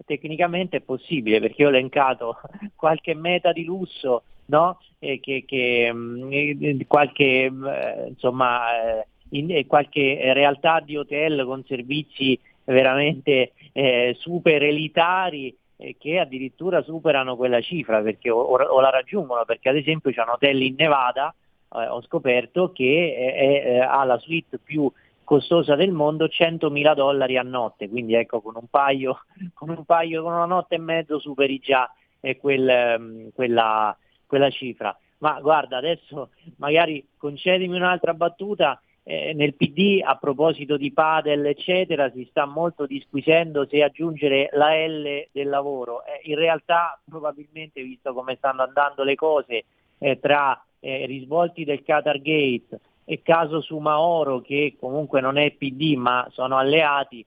[0.05, 2.39] tecnicamente è possibile perché ho elencato
[2.77, 4.79] qualche meta di lusso, no?
[4.99, 11.65] eh, che, che, mm, qualche, eh, insomma, eh, in, eh, qualche realtà di hotel con
[11.67, 18.91] servizi veramente eh, super elitari eh, che addirittura superano quella cifra perché, o, o, la
[18.91, 21.35] raggiungono, perché ad esempio c'è un hotel in Nevada,
[21.75, 24.91] eh, ho scoperto, che è, è, ha la suite più
[25.25, 30.23] costosa del mondo 100.000 dollari a notte, quindi ecco con un paio, con, un paio,
[30.23, 31.91] con una notte e mezzo superi già
[32.21, 34.97] eh, quel, mm, quella, quella cifra.
[35.19, 42.11] Ma guarda, adesso magari concedimi un'altra battuta, eh, nel PD a proposito di padel eccetera
[42.11, 46.05] si sta molto disquisendo se aggiungere la L del lavoro.
[46.05, 49.65] Eh, in realtà probabilmente visto come stanno andando le cose
[49.99, 55.97] eh, tra eh, risvolti del Qatar Gate e caso Sumaoro che comunque non è PD
[55.97, 57.25] ma sono alleati,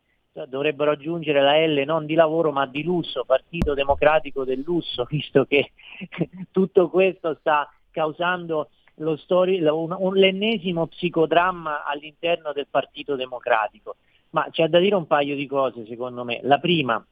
[0.48, 5.46] dovrebbero aggiungere la L non di lavoro ma di lusso, Partito Democratico del Lusso, visto
[5.46, 5.72] che
[6.52, 8.70] tutto questo sta causando
[9.18, 13.96] story, un, un, l'ennesimo psicodramma all'interno del Partito Democratico.
[14.32, 16.40] Ma c'è da dire un paio di cose secondo me.
[16.44, 17.06] La prima,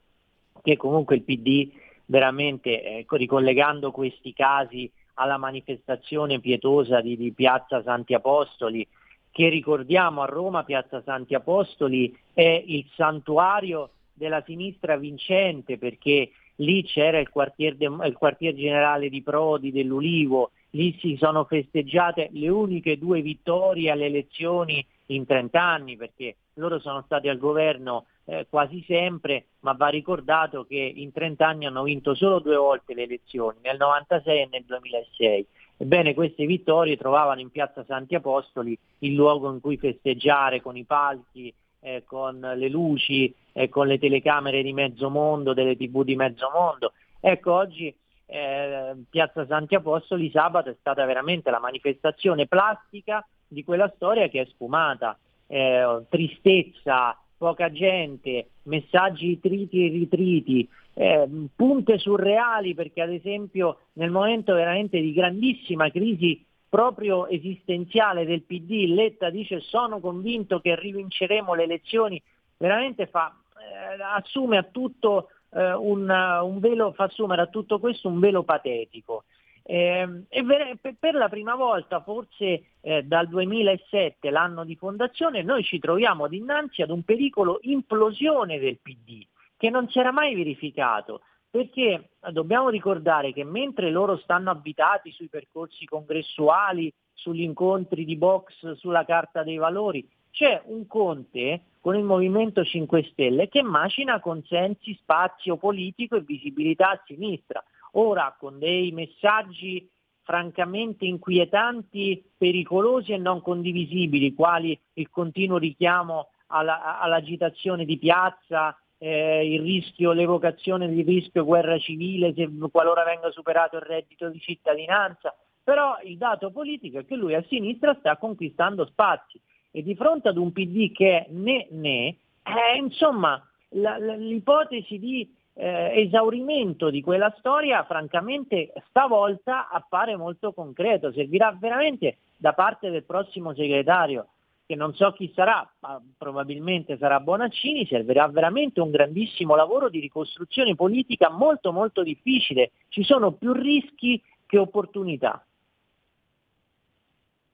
[0.61, 1.69] che comunque il PD
[2.05, 8.85] veramente, eh, ricollegando questi casi alla manifestazione pietosa di, di Piazza Santi Apostoli,
[9.31, 16.83] che ricordiamo a Roma Piazza Santi Apostoli è il santuario della sinistra vincente perché lì
[16.83, 22.49] c'era il quartier, de, il quartier generale di Prodi, dell'Ulivo, lì si sono festeggiate le
[22.49, 28.47] uniche due vittorie alle elezioni in 30 anni perché loro sono stati al governo eh,
[28.49, 33.03] quasi sempre, ma va ricordato che in 30 anni hanno vinto solo due volte le
[33.03, 35.47] elezioni, nel 96 e nel 2006.
[35.77, 40.85] Ebbene, queste vittorie trovavano in piazza Santi Apostoli il luogo in cui festeggiare con i
[40.85, 46.15] palchi, eh, con le luci, eh, con le telecamere di mezzo mondo, delle tv di
[46.15, 46.93] mezzo mondo.
[47.19, 47.93] Ecco, oggi
[48.25, 54.41] eh, Piazza Santi Apostoli sabato è stata veramente la manifestazione plastica di quella storia che
[54.41, 55.17] è sfumata.
[55.47, 64.11] Eh, tristezza, poca gente, messaggi triti e ritriti, eh, punte surreali perché ad esempio nel
[64.11, 71.53] momento veramente di grandissima crisi proprio esistenziale del PD, Letta dice sono convinto che rivinceremo
[71.53, 72.19] le elezioni,
[72.57, 78.07] veramente fa, eh, assume a tutto eh, un, un, velo, fa assumere a tutto questo
[78.07, 79.23] un velo patetico.
[79.65, 85.79] Eh, e per la prima volta, forse eh, dal 2007, l'anno di fondazione, noi ci
[85.79, 92.09] troviamo dinanzi ad un pericolo implosione del PD che non si era mai verificato, perché
[92.31, 99.05] dobbiamo ricordare che mentre loro stanno abitati sui percorsi congressuali, sugli incontri di box, sulla
[99.05, 105.57] Carta dei Valori, c'è un Conte con il Movimento 5 Stelle che macina consensi, spazio
[105.57, 107.61] politico e visibilità a sinistra.
[107.95, 109.85] Ora con dei messaggi
[110.21, 119.59] francamente inquietanti, pericolosi e non condivisibili, quali il continuo richiamo alla, all'agitazione di piazza, eh,
[119.61, 125.97] rischio, l'evocazione del rischio guerra civile se, qualora venga superato il reddito di cittadinanza, però
[126.05, 129.37] il dato politico è che lui a sinistra sta conquistando spazi
[129.75, 135.27] e di fronte ad un PD che né né, eh, insomma la, la, l'ipotesi di
[135.55, 143.03] eh, esaurimento di quella storia francamente stavolta appare molto concreto, servirà veramente da parte del
[143.03, 144.27] prossimo segretario
[144.65, 149.99] che non so chi sarà, ma probabilmente sarà Bonaccini, servirà veramente un grandissimo lavoro di
[149.99, 155.45] ricostruzione politica molto molto difficile, ci sono più rischi che opportunità.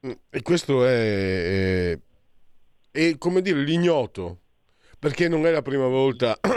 [0.05, 1.99] Mm, e questo è, è
[2.91, 4.39] e come dire l'ignoto,
[4.97, 6.37] perché non è la prima volta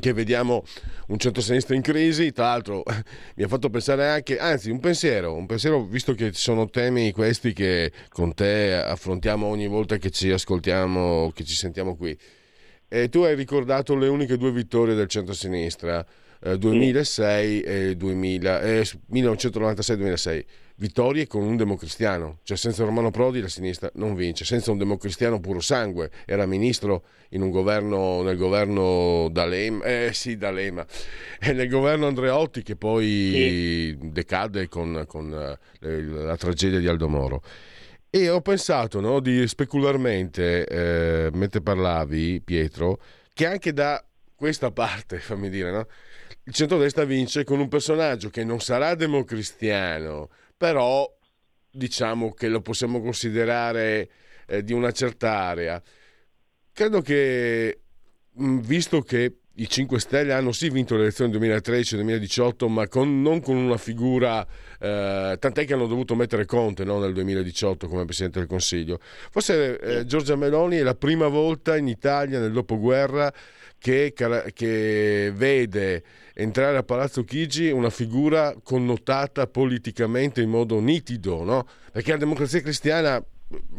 [0.00, 0.64] che vediamo
[1.08, 2.82] un centro-sinistra in crisi, tra l'altro
[3.36, 7.52] mi ha fatto pensare anche, anzi un pensiero, un pensiero visto che sono temi questi
[7.52, 12.16] che con te affrontiamo ogni volta che ci ascoltiamo, che ci sentiamo qui.
[12.88, 16.04] E tu hai ricordato le uniche due vittorie del centro-sinistra,
[16.42, 23.48] eh, 2006 e 2000, eh, 1996 vittorie con un democristiano, cioè senza Romano Prodi la
[23.48, 29.28] sinistra non vince, senza un democristiano puro sangue, era ministro in un governo, nel governo
[29.30, 30.86] D'Alema, eh sì D'Alema,
[31.40, 34.10] e nel governo Andreotti che poi sì.
[34.10, 35.32] decade con, con
[35.80, 37.42] eh, la tragedia di Aldo Moro.
[38.14, 43.00] E ho pensato no, di specularmente, eh, mentre parlavi, Pietro,
[43.32, 44.04] che anche da
[44.34, 45.86] questa parte, fammi dire, no,
[46.44, 50.28] il centrodestra vince con un personaggio che non sarà democristiano,
[50.62, 51.12] però
[51.68, 54.08] diciamo che lo possiamo considerare
[54.46, 55.82] eh, di una certa area.
[56.72, 57.80] Credo che,
[58.34, 63.56] visto che i 5 Stelle hanno sì vinto le elezioni 2013-2018, ma con, non con
[63.56, 64.46] una figura,
[64.78, 69.00] eh, tant'è che hanno dovuto mettere Conte no, nel 2018 come Presidente del Consiglio.
[69.32, 73.32] Forse eh, Giorgia Meloni è la prima volta in Italia nel dopoguerra
[73.82, 74.14] che,
[74.54, 76.04] che vede
[76.34, 81.66] entrare a Palazzo Chigi una figura connotata politicamente in modo nitido, no?
[81.90, 83.22] perché la democrazia cristiana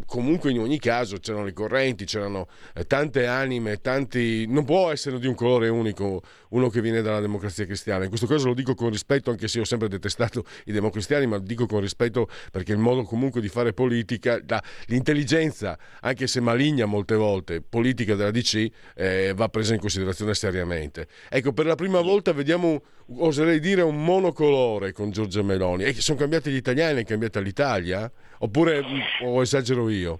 [0.05, 4.45] comunque in ogni caso c'erano le correnti, c'erano eh, tante anime, tanti...
[4.45, 6.21] non può essere di un colore unico
[6.53, 8.03] uno che viene dalla democrazia cristiana.
[8.03, 11.37] In questo caso lo dico con rispetto, anche se ho sempre detestato i democristiani, ma
[11.37, 16.39] lo dico con rispetto perché il modo comunque di fare politica, la, l'intelligenza, anche se
[16.41, 21.07] maligna molte volte, politica della DC, eh, va presa in considerazione seriamente.
[21.29, 22.81] Ecco, per la prima volta vediamo,
[23.17, 25.83] oserei dire, un monocolore con Giorgia Meloni.
[25.83, 28.11] E sono cambiati gli italiani, è cambiata l'Italia?
[28.39, 28.83] Oppure
[29.23, 30.19] o esagero io?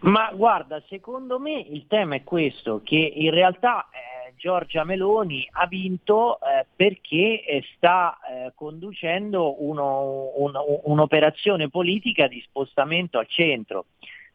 [0.00, 5.66] Ma guarda, secondo me il tema è questo, che in realtà eh, Giorgia Meloni ha
[5.66, 10.52] vinto eh, perché eh, sta eh, conducendo uno, un,
[10.84, 13.86] un'operazione politica di spostamento al centro.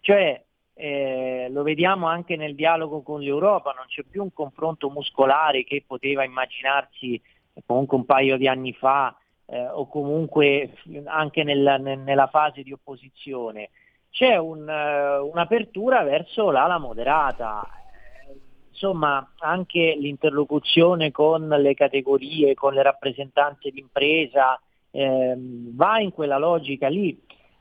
[0.02, 0.44] Cioè,
[0.76, 5.84] eh, lo vediamo anche nel dialogo con l'Europa, non c'è più un confronto muscolare che
[5.88, 7.20] poteva immaginarsi
[7.66, 10.74] comunque un paio di anni fa eh, o comunque
[11.06, 13.70] anche nel, nella fase di opposizione,
[14.10, 17.68] c'è un, eh, un'apertura verso l'ala moderata.
[18.74, 24.60] Insomma, anche l'interlocuzione con le categorie, con le rappresentanze d'impresa,
[24.90, 27.16] eh, va in quella logica lì.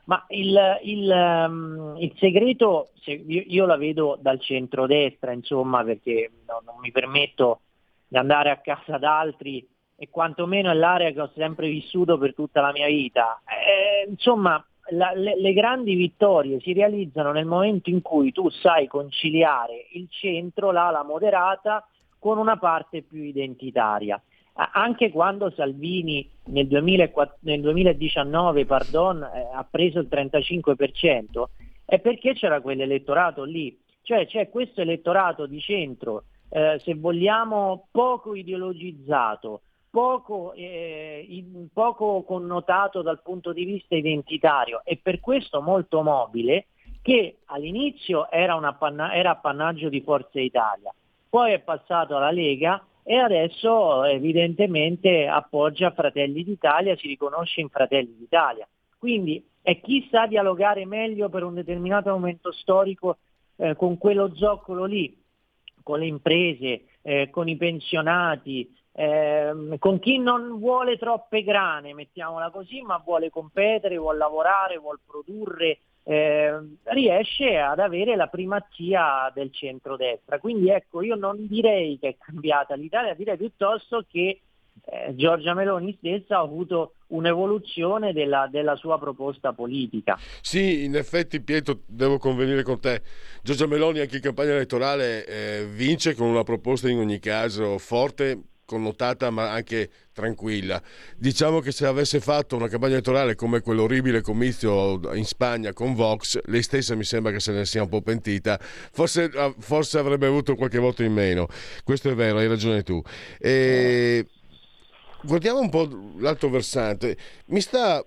[0.05, 6.63] Ma il, il, um, il segreto, io, io, la vedo dal centro-destra, insomma, perché no,
[6.65, 7.61] non mi permetto
[8.09, 12.63] di andare a casa d'altri e quantomeno è l'area che ho sempre vissuto per tutta
[12.63, 13.43] la mia vita.
[13.47, 18.87] Eh, insomma, la, le, le, grandi vittorie si realizzano nel momento in cui tu sai
[18.87, 21.87] conciliare il centro, l'ala moderata,
[22.19, 24.21] con una parte più identitaria.
[24.55, 31.45] Anche quando Salvini nel, 2004, nel 2019 pardon, eh, ha preso il 35%,
[31.87, 38.35] è perché c'era quell'elettorato lì, cioè c'è questo elettorato di centro, eh, se vogliamo, poco
[38.35, 39.63] ideologizzato,
[39.93, 46.69] poco, eh, poco, connotato dal punto di vista identitario e per questo molto mobile
[47.03, 50.95] che all'inizio era, appanna- era appannaggio di Forza Italia,
[51.29, 58.17] poi è passato alla Lega e adesso evidentemente appoggia Fratelli d'Italia, si riconosce in Fratelli
[58.17, 58.67] d'Italia.
[58.97, 63.19] Quindi è chi sa dialogare meglio per un determinato momento storico
[63.57, 65.21] eh, con quello zoccolo lì,
[65.83, 72.51] con le imprese, eh, con i pensionati, eh, con chi non vuole troppe grane, mettiamola
[72.51, 79.53] così, ma vuole competere, vuole lavorare, vuole produrre, eh, riesce ad avere la primazia del
[79.53, 80.39] centrodestra.
[80.39, 84.41] Quindi ecco, io non direi che è cambiata l'Italia, direi piuttosto che
[84.85, 90.19] eh, Giorgia Meloni stessa ha avuto un'evoluzione della, della, sua proposta politica.
[90.41, 93.03] Sì, in effetti Pietro, devo convenire con te.
[93.43, 98.41] Giorgia Meloni anche in campagna elettorale eh, vince con una proposta in ogni caso forte,
[98.73, 100.83] connotata ma anche tranquilla.
[101.17, 106.41] Diciamo che se avesse fatto una campagna elettorale come quell'orribile comizio in Spagna con Vox,
[106.47, 110.27] lei stessa mi sembra che se ne sia un po' pentita, forse, ah, forse avrebbe
[110.27, 111.49] avuto qualche voto in meno.
[111.85, 113.03] Questo è vero, hai ragione tu.
[113.39, 114.27] E...
[115.25, 117.17] Guardiamo un po' l'altro versante.
[117.47, 118.05] Mi sta,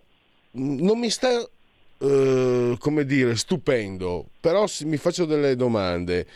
[0.52, 1.48] non mi sta
[1.98, 6.28] Uh, come dire, stupendo, però mi faccio delle domande.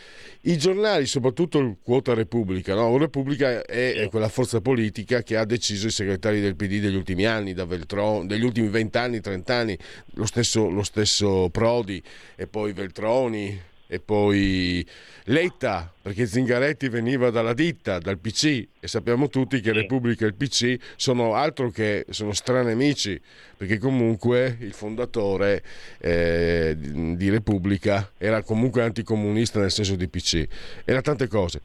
[0.42, 2.96] I giornali, soprattutto il Quota Repubblica, no?
[2.96, 7.26] Repubblica è, è, quella forza politica che ha deciso i segretari del PD degli ultimi
[7.26, 9.78] anni, da Veltron, degli ultimi 20 anni, 30 anni,
[10.14, 12.02] lo stesso, lo stesso Prodi
[12.36, 13.60] e poi Veltroni,
[13.92, 14.86] e poi
[15.24, 20.34] Letta, perché Zingaretti veniva dalla ditta, dal PC e sappiamo tutti che Repubblica e il
[20.34, 23.20] PC sono altro che sono stranemici,
[23.56, 25.64] perché comunque il fondatore
[25.98, 30.46] eh, di Repubblica era comunque anticomunista nel senso di PC,
[30.84, 31.60] era tante cose.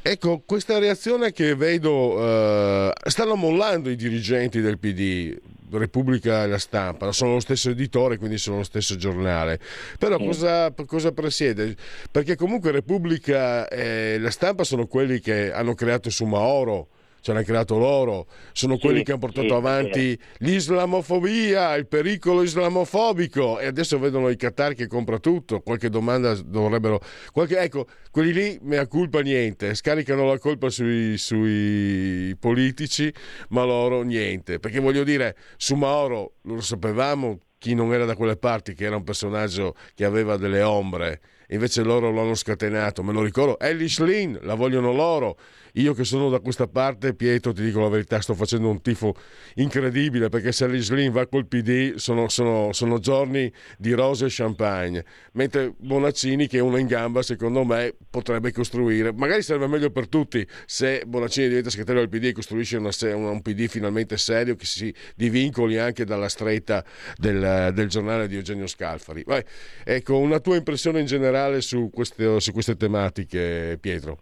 [0.00, 5.36] Ecco, questa reazione che vedo, eh, stanno mollando i dirigenti del PD,
[5.78, 9.58] Repubblica e la stampa, sono lo stesso editore, quindi sono lo stesso giornale.
[9.98, 10.24] Però sì.
[10.24, 11.76] cosa, cosa, presiede?
[12.10, 16.88] Perché comunque Repubblica e la stampa sono quelli che hanno creato su Maoro
[17.22, 22.42] ce l'hanno creato loro, sono sì, quelli che hanno portato sì, avanti l'islamofobia, il pericolo
[22.42, 23.60] islamofobico.
[23.60, 27.00] E adesso vedono i Qatar che compra tutto, qualche domanda dovrebbero...
[27.32, 33.12] Qualche, ecco, quelli lì mea colpa niente, scaricano la colpa sui, sui politici,
[33.50, 38.36] ma loro niente, perché voglio dire, su Mauro lo sapevamo, chi non era da quelle
[38.36, 41.20] parti, che era un personaggio che aveva delle ombre,
[41.50, 45.38] invece loro lo hanno scatenato, me lo ricordo, Ellis Lynn, la vogliono loro,
[45.72, 49.14] io che sono da questa parte, Pietro, ti dico la verità, sto facendo un tifo
[49.54, 55.04] incredibile perché se l'Islin va col PD sono, sono, sono, giorni di rose e champagne,
[55.32, 60.08] mentre Bonaccini che è uno in gamba, secondo me, potrebbe costruire, magari sarebbe meglio per
[60.08, 64.66] tutti se Bonaccini diventa segretario del PD e costruisce una, un PD finalmente serio che
[64.66, 66.84] si divincoli anche dalla stretta
[67.16, 69.22] del, del giornale di Eugenio Scalfari.
[69.24, 69.42] Vai,
[69.84, 74.18] ecco, una tua impressione in generale su queste, su queste tematiche, Pietro.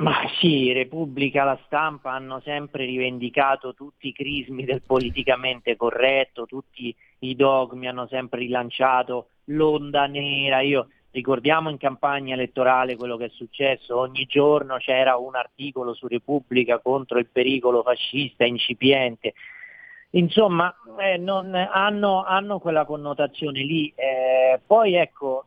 [0.00, 6.94] Ma sì, Repubblica, la stampa hanno sempre rivendicato tutti i crismi del politicamente corretto, tutti
[7.18, 10.60] i dogmi hanno sempre rilanciato l'onda nera.
[10.60, 16.06] Io ricordiamo in campagna elettorale quello che è successo, ogni giorno c'era un articolo su
[16.06, 19.34] Repubblica contro il pericolo fascista incipiente.
[20.12, 23.92] Insomma, eh, non, hanno, hanno, quella connotazione lì.
[23.94, 25.44] Eh, poi ecco,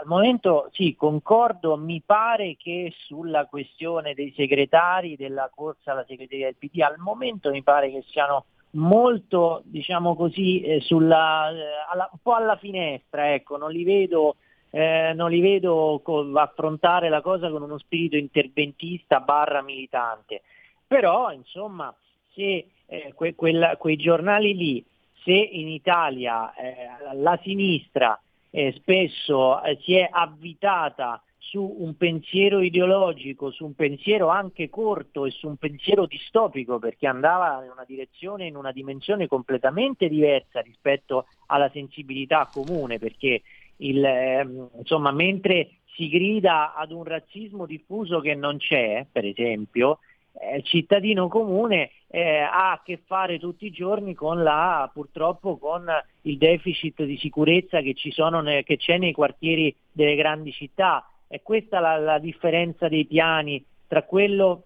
[0.00, 6.46] al momento sì, concordo, mi pare che sulla questione dei segretari, della corsa alla segreteria
[6.46, 12.08] del PD, al momento mi pare che siano molto, diciamo così, eh, sulla, eh, alla,
[12.12, 14.36] un po' alla finestra, ecco, non li vedo,
[14.70, 20.42] eh, non li vedo co- affrontare la cosa con uno spirito interventista barra militante.
[20.86, 21.92] Però, insomma,
[22.34, 24.84] se eh, que- quella, quei giornali lì,
[25.24, 28.18] se in Italia eh, la sinistra
[28.50, 35.24] eh, spesso eh, si è avvitata su un pensiero ideologico, su un pensiero anche corto
[35.24, 40.60] e su un pensiero distopico perché andava in una direzione, in una dimensione completamente diversa
[40.60, 43.42] rispetto alla sensibilità comune perché
[43.76, 44.46] il, eh,
[44.78, 50.00] insomma, mentre si grida ad un razzismo diffuso che non c'è, per esempio,
[50.40, 55.86] eh, cittadino comune eh, ha a che fare tutti i giorni con la, purtroppo con
[56.22, 57.94] il deficit di sicurezza che,
[58.42, 61.08] ne, che c'è nei quartieri delle grandi città.
[61.26, 64.62] È questa la, la differenza dei piani tra quello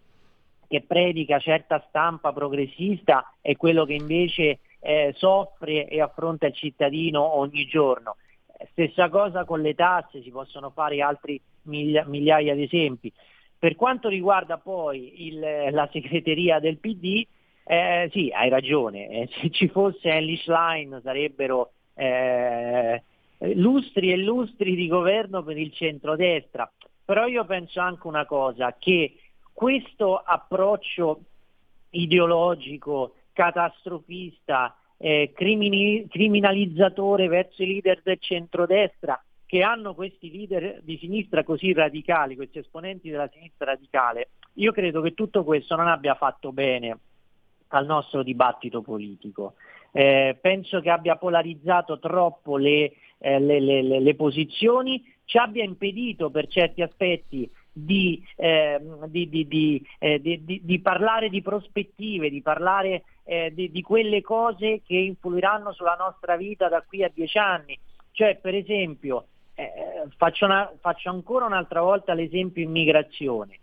[0.69, 7.37] che predica certa stampa progressista e quello che invece eh, soffre e affronta il cittadino
[7.37, 8.17] ogni giorno.
[8.71, 13.13] Stessa cosa con le tasse, si possono fare altri miglia, migliaia di esempi.
[13.63, 15.39] Per quanto riguarda poi il,
[15.71, 17.25] la segreteria del PD,
[17.63, 23.01] eh, sì, hai ragione, eh, se ci fosse Ellis Line sarebbero eh,
[23.55, 26.69] lustri e lustri di governo per il centrodestra,
[27.05, 29.15] però io penso anche una cosa, che
[29.53, 31.21] questo approccio
[31.91, 41.45] ideologico, catastrofista, eh, criminalizzatore verso i leader del centrodestra che hanno questi leader di sinistra
[41.45, 46.53] così radicali, questi esponenti della sinistra radicale, io credo che tutto questo non abbia fatto
[46.53, 46.99] bene
[47.69, 49.57] al nostro dibattito politico.
[49.93, 56.31] Eh, penso che abbia polarizzato troppo le, eh, le, le, le, posizioni, ci abbia impedito
[56.31, 63.83] per certi aspetti di, eh, di, di, di parlare di prospettive, di parlare eh, di,
[63.83, 67.79] quelle cose che influiranno sulla nostra vita da qui a dieci anni.
[68.13, 73.59] Cioè, per esempio, eh, faccio, una, faccio, ancora un'altra volta l'esempio immigrazione.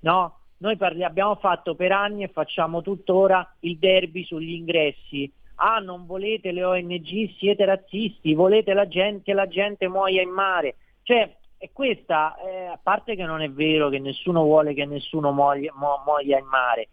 [0.00, 0.38] No?
[0.58, 5.30] Noi parli, abbiamo fatto per anni e facciamo tuttora il derby sugli ingressi.
[5.56, 10.76] Ah, non volete le ONG, siete razzisti, volete la gente, la gente muoia in mare.
[11.02, 15.32] Cioè, e questa, eh, a parte che non è vero che nessuno vuole che nessuno
[15.32, 16.88] muoia, muoia in mare,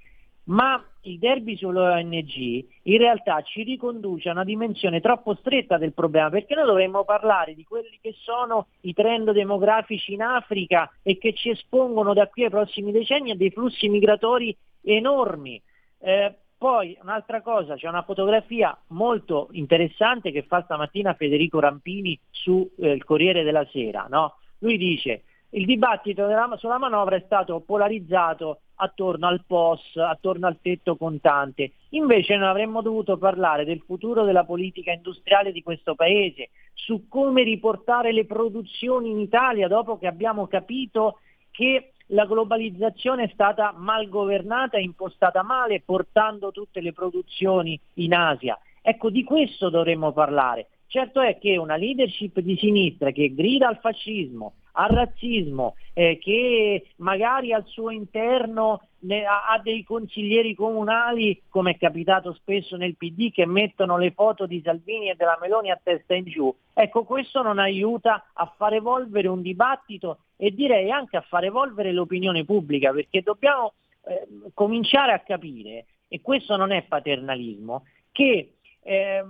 [0.51, 5.93] ma il derby sulle ONG in realtà ci riconduce a una dimensione troppo stretta del
[5.93, 11.17] problema, perché noi dovremmo parlare di quelli che sono i trend demografici in Africa e
[11.17, 15.61] che ci espongono da qui ai prossimi decenni a dei flussi migratori enormi.
[15.99, 22.69] Eh, poi un'altra cosa, c'è una fotografia molto interessante che fa stamattina Federico Rampini sul
[22.77, 24.05] eh, Corriere della Sera.
[24.07, 24.35] No?
[24.59, 30.59] Lui dice il dibattito della, sulla manovra è stato polarizzato attorno al POS, attorno al
[30.61, 31.73] tetto contante.
[31.89, 37.43] Invece noi avremmo dovuto parlare del futuro della politica industriale di questo Paese, su come
[37.43, 41.19] riportare le produzioni in Italia dopo che abbiamo capito
[41.51, 48.13] che la globalizzazione è stata mal governata e impostata male, portando tutte le produzioni in
[48.13, 48.57] Asia.
[48.81, 50.67] Ecco, di questo dovremmo parlare.
[50.87, 56.88] Certo è che una leadership di sinistra che grida al fascismo, al razzismo, eh, che
[56.97, 62.95] magari al suo interno ne, ha, ha, dei consiglieri comunali, come è capitato spesso nel
[62.95, 66.53] PD, che mettono le foto di Salvini e della Meloni a testa in giù.
[66.74, 71.91] Ecco, questo non aiuta a far evolvere un dibattito e direi anche a far evolvere
[71.91, 73.74] l'opinione pubblica, perché dobbiamo
[74.05, 78.53] eh, cominciare a capire, e questo non è paternalismo, che
[78.84, 79.24] eh,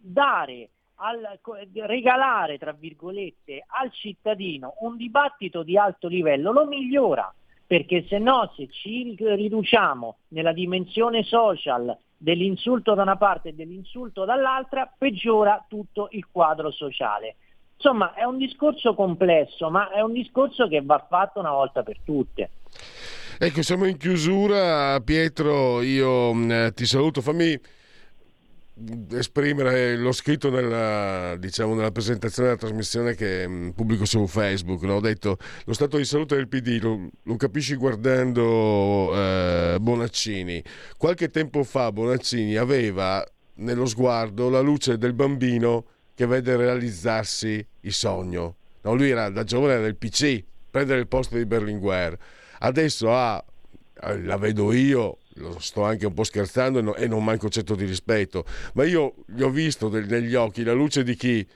[0.00, 0.68] dare
[1.00, 1.38] al,
[1.86, 7.32] regalare, tra virgolette, al cittadino un dibattito di alto livello lo migliora,
[7.66, 14.24] perché se no se ci riduciamo nella dimensione social dell'insulto da una parte e dell'insulto
[14.24, 17.36] dall'altra, peggiora tutto il quadro sociale.
[17.76, 21.96] Insomma, è un discorso complesso, ma è un discorso che va fatto una volta per
[22.04, 22.50] tutte.
[23.38, 25.00] Ecco, siamo in chiusura.
[25.00, 27.22] Pietro, io eh, ti saluto.
[27.22, 27.58] Fammi
[29.10, 34.94] esprimere l'ho scritto nella, diciamo, nella presentazione della trasmissione che mm, pubblico su Facebook no?
[34.94, 40.62] ho detto lo stato di salute del PD lo, lo capisci guardando eh, Bonaccini
[40.96, 43.24] qualche tempo fa Bonaccini aveva
[43.56, 48.94] nello sguardo la luce del bambino che vede realizzarsi il sogno no?
[48.94, 52.16] lui era da giovane del PC prendere il posto di Berlinguer
[52.60, 53.44] adesso ha
[54.22, 58.44] la vedo io lo sto anche un po' scherzando e non manco certo di rispetto,
[58.74, 61.46] ma io gli ho visto negli occhi la luce di chi,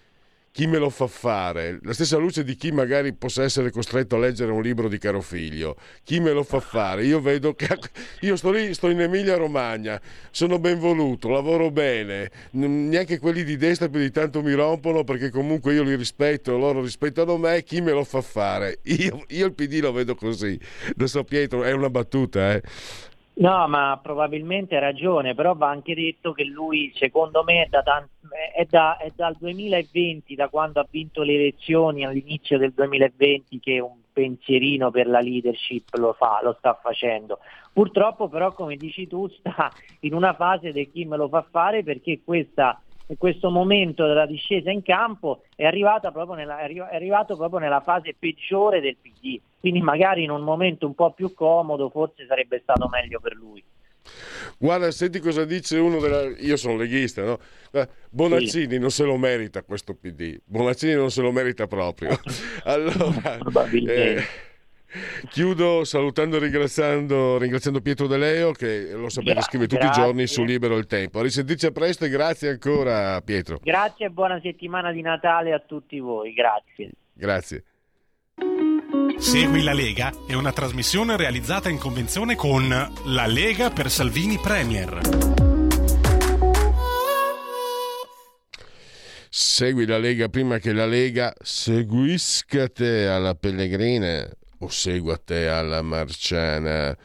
[0.55, 4.21] chi me lo fa fare, la stessa luce di chi magari possa essere costretto a
[4.21, 7.67] leggere un libro di caro figlio, chi me lo fa fare, io vedo che
[8.21, 10.01] io sto lì, sto in Emilia Romagna,
[10.31, 15.31] sono ben voluto, lavoro bene, neanche quelli di destra più di tanto mi rompono perché
[15.31, 18.79] comunque io li rispetto, loro rispettano me, chi me lo fa fare?
[18.95, 20.57] Io, io il PD lo vedo così,
[20.91, 22.63] adesso Pietro è una battuta, eh
[23.37, 27.83] No, ma probabilmente ha ragione, però va anche detto che lui, secondo me, è, da
[27.83, 28.09] tant-
[28.55, 33.81] è, da, è dal 2020, da quando ha vinto le elezioni all'inizio del 2020, che
[33.81, 37.41] un pensierino per la leadership lo fa, lo sta facendo.
[37.73, 41.83] Purtroppo però, come dici tu, sta in una fase di chi me lo fa fare
[41.83, 42.81] perché questa
[43.19, 48.97] questo momento della discesa in campo è, nella, è, arrivato proprio nella fase peggiore del
[48.97, 53.35] PD, quindi magari in un momento un po' più comodo forse sarebbe stato meglio per
[53.35, 53.63] lui.
[54.59, 56.29] Guarda, senti cosa dice uno della...
[56.39, 57.39] Io sono leghista, no?
[58.11, 58.79] Bonaccini sì.
[58.79, 60.39] non se lo merita questo PD.
[60.45, 62.11] Bonaccini non se lo merita proprio.
[62.65, 64.17] allora, Probabilmente.
[64.17, 64.25] Eh,
[65.29, 70.03] Chiudo salutando e ringraziando, ringraziando, Pietro De Leo che lo sapete scrive tutti grazie.
[70.03, 71.19] i giorni su Libero il Tempo.
[71.19, 73.59] A risentirci a presto e grazie ancora Pietro.
[73.63, 76.33] Grazie e buona settimana di Natale a tutti voi.
[76.33, 76.91] Grazie.
[77.13, 77.65] Grazie.
[79.17, 85.01] Segui la Lega è una trasmissione realizzata in convenzione con La Lega per Salvini Premier.
[89.29, 94.29] Segui la Lega prima che la Lega seguisca te alla Pellegrina
[94.65, 96.97] o segua te alla Marciana.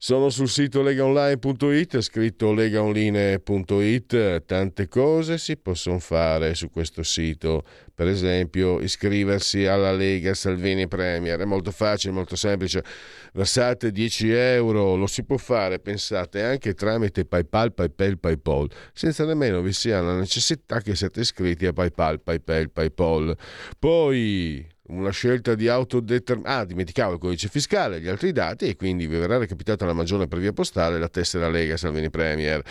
[0.00, 8.06] Sono sul sito legaonline.it, scritto legaonline.it, tante cose si possono fare su questo sito, per
[8.06, 12.84] esempio iscriversi alla Lega Salvini Premier, è molto facile, molto semplice,
[13.32, 19.60] versate 10 euro, lo si può fare, pensate, anche tramite PayPal, PayPal, PayPal, senza nemmeno
[19.62, 23.36] vi sia la necessità che siate iscritti a PayPal, PayPal, PayPal.
[23.76, 26.60] Poi una scelta di autodeterminazione.
[26.60, 30.28] Ah, dimenticavo il codice fiscale, gli altri dati e quindi vi verrà recapitata la maggiore
[30.28, 32.62] per via postale la tessera Lega Salvini Premier.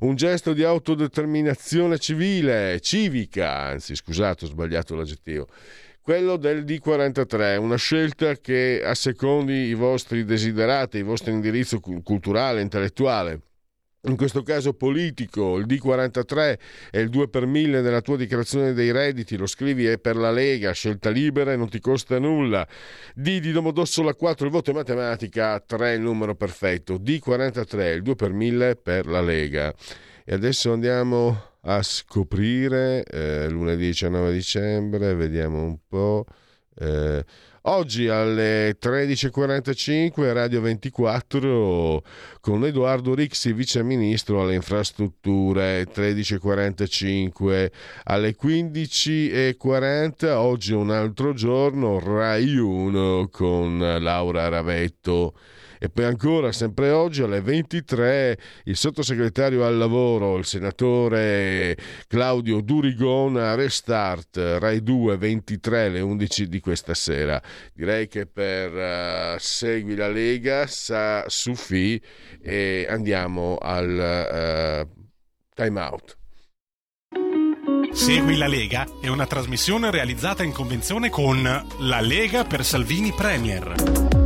[0.00, 5.48] Un gesto di autodeterminazione civile, civica, anzi scusate ho sbagliato l'aggettivo.
[6.00, 13.40] Quello del D43, una scelta che assecondi i vostri desiderati, il vostro indirizzo culturale, intellettuale
[14.08, 16.58] in questo caso politico, il D43
[16.90, 20.30] è il 2 per 1000 nella tua dichiarazione dei redditi, lo scrivi è per la
[20.30, 22.66] Lega, scelta libera e non ti costa nulla.
[23.14, 28.14] D di Domodossola 4, il voto è matematica, 3 il numero perfetto, D43, il 2
[28.14, 29.74] per 1000 per la Lega.
[30.24, 36.24] E adesso andiamo a scoprire eh, lunedì 19 dicembre, vediamo un po'.
[36.78, 37.24] Eh,
[37.68, 42.00] Oggi alle 13.45 Radio 24
[42.40, 47.70] con Edoardo Rixi, vice ministro alle infrastrutture, 13.45
[48.04, 55.34] alle 15.40, oggi un altro giorno, Rai 1 con Laura Ravetto.
[55.86, 61.76] E poi ancora, sempre oggi alle 23, il sottosegretario al lavoro, il senatore
[62.08, 67.40] Claudio Durigona, Restart, Rai 2, 23 alle 11 di questa sera.
[67.72, 72.02] Direi che per uh, Segui la Lega sa Sufi
[72.42, 75.04] e andiamo al uh,
[75.54, 76.16] time out.
[77.92, 84.25] Segui la Lega è una trasmissione realizzata in convenzione con La Lega per Salvini Premier.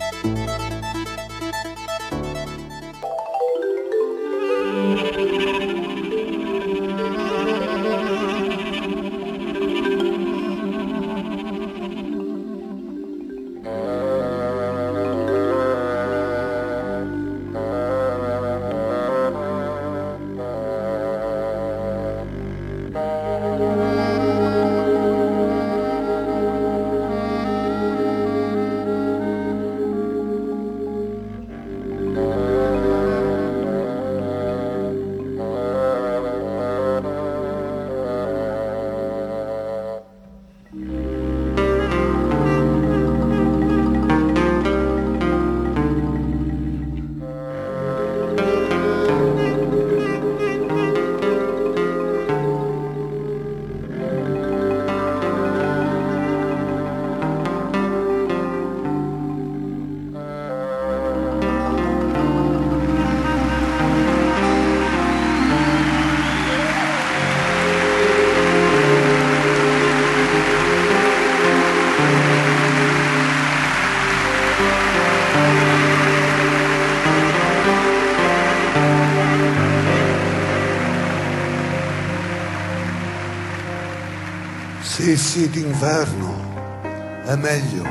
[85.31, 87.83] Sì, d'inverno è meglio.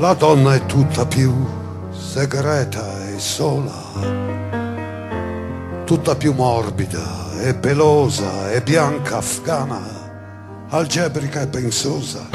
[0.00, 1.32] La donna è tutta più
[1.92, 3.84] segreta e sola,
[5.84, 9.80] tutta più morbida e pelosa e bianca afghana,
[10.70, 12.26] algebrica e pensosa,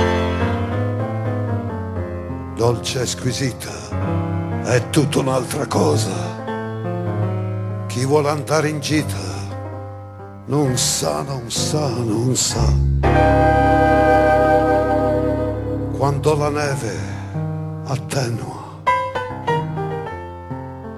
[2.55, 6.15] dolce e squisita, è tutta un'altra cosa.
[7.87, 9.26] Chi vuole andare in gita
[10.47, 12.63] non sa, non sa, non sa.
[15.97, 16.95] Quando la neve
[17.85, 18.81] attenua,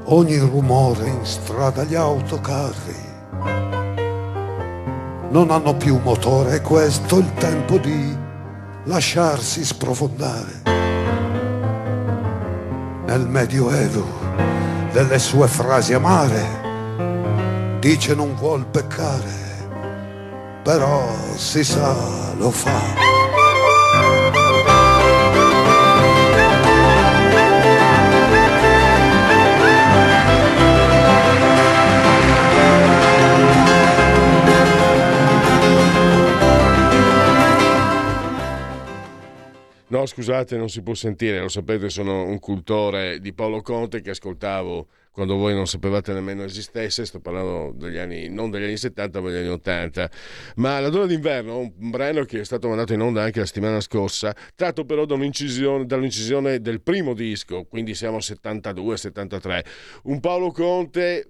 [0.05, 3.07] ogni rumore in strada, gli autocarri
[5.31, 8.15] non hanno più motore, è questo il tempo di
[8.83, 10.61] lasciarsi sprofondare.
[13.05, 14.05] Nel Medioevo,
[14.91, 16.68] delle sue frasi amare,
[17.79, 19.67] dice non vuol peccare,
[20.63, 23.08] però si sa, lo fa.
[39.99, 44.11] No, scusate, non si può sentire, lo sapete, sono un cultore di Paolo Conte che
[44.11, 49.19] ascoltavo quando voi non sapevate nemmeno esistesse, sto parlando degli anni, non degli anni 70
[49.19, 50.11] ma degli anni 80.
[50.55, 53.81] Ma La Donna d'inverno, un brano che è stato mandato in onda anche la settimana
[53.81, 59.65] scorsa, tratto però dall'incisione, dall'incisione del primo disco, quindi siamo 72-73.
[60.03, 61.29] Un Paolo Conte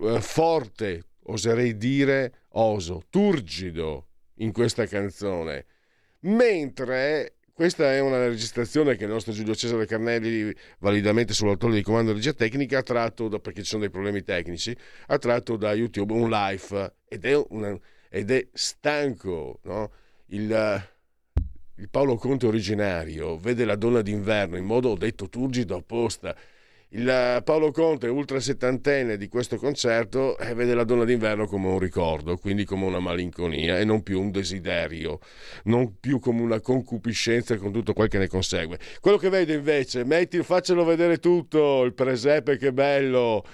[0.00, 5.66] eh, forte, oserei dire oso, turgido in questa canzone.
[6.22, 12.10] Mentre questa è una registrazione che il nostro Giulio Cesare Carnelli, validamente sull'autore di comando
[12.10, 14.76] di regia tecnica, ha tratto, da, perché ci sono dei problemi tecnici,
[15.06, 17.78] ha tratto da YouTube un live ed è, una,
[18.10, 19.60] ed è stanco.
[19.62, 19.90] No?
[20.26, 20.88] Il,
[21.76, 26.36] il Paolo Conte originario vede la donna d'inverno in modo, ho detto, turgido apposta
[26.94, 31.80] il Paolo Conte, ultra settantenne di questo concerto, eh, vede la donna d'inverno come un
[31.80, 35.18] ricordo, quindi come una malinconia e non più un desiderio,
[35.64, 38.78] non più come una concupiscenza con tutto quel che ne consegue.
[39.00, 43.44] Quello che vede invece, metti, faccelo vedere tutto, il presepe che bello.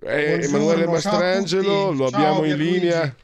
[0.00, 3.14] Eh, Emanuele Mastrangelo, lo abbiamo in linea.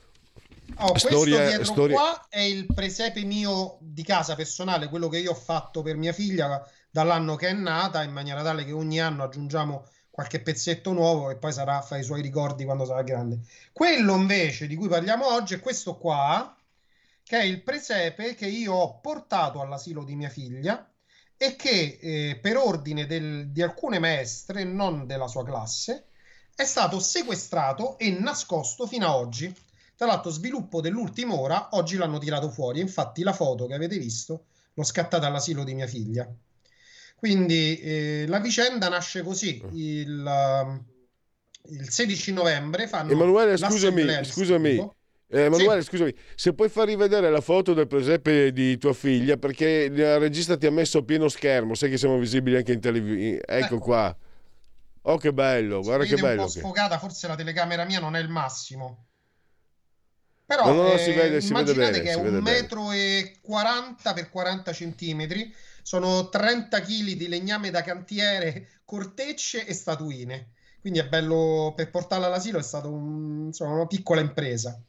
[0.78, 1.96] Oh, storia, storia...
[1.96, 6.12] qua è il presepe mio di casa personale, quello che io ho fatto per mia
[6.12, 6.64] figlia
[6.94, 11.36] dall'anno che è nata, in maniera tale che ogni anno aggiungiamo qualche pezzetto nuovo e
[11.36, 13.40] poi sarà fa i suoi ricordi quando sarà grande.
[13.72, 16.56] Quello invece di cui parliamo oggi è questo qua,
[17.24, 20.88] che è il presepe che io ho portato all'asilo di mia figlia
[21.36, 26.10] e che eh, per ordine del, di alcune maestre, non della sua classe,
[26.54, 29.52] è stato sequestrato e nascosto fino ad oggi.
[29.96, 32.78] Tra l'altro, sviluppo dell'ultima ora, oggi l'hanno tirato fuori.
[32.78, 36.32] Infatti, la foto che avete visto l'ho scattata all'asilo di mia figlia.
[37.24, 39.58] Quindi eh, la vicenda nasce così.
[39.72, 40.82] Il,
[41.70, 44.92] il 16 novembre fanno Emanuele, scusami, scusami.
[45.28, 45.88] Eh, Emanuele, sì.
[45.88, 50.58] scusami, se puoi far rivedere la foto del presepe di tua figlia, perché il regista
[50.58, 53.40] ti ha messo pieno schermo, sai che siamo visibili anche in televisione.
[53.40, 53.78] Ecco eh.
[53.78, 54.16] qua.
[55.00, 56.42] Oh, che bello, guarda che bello.
[56.42, 59.06] un po' sfocata, forse la telecamera mia non è il massimo.
[60.44, 64.12] Però no, no, no, si vede, si vede bene, che è un metro e 40
[64.12, 65.50] per 40 centimetri
[65.84, 70.52] sono 30 kg di legname da cantiere, cortecce e statuine.
[70.80, 74.80] Quindi è bello, per portarla all'asilo è stata un, una piccola impresa.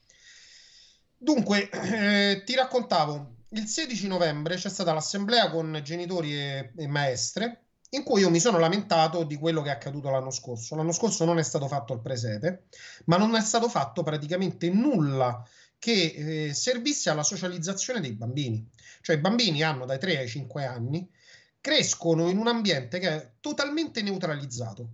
[1.18, 7.64] Dunque, eh, ti raccontavo, il 16 novembre c'è stata l'assemblea con genitori e, e maestre
[7.90, 10.76] in cui io mi sono lamentato di quello che è accaduto l'anno scorso.
[10.76, 12.68] L'anno scorso non è stato fatto il presepe,
[13.06, 15.44] ma non è stato fatto praticamente nulla
[15.80, 18.68] che eh, servisse alla socializzazione dei bambini.
[19.02, 21.10] Cioè i bambini hanno dai 3 ai 5 anni,
[21.62, 24.90] crescono in un ambiente che è totalmente neutralizzato.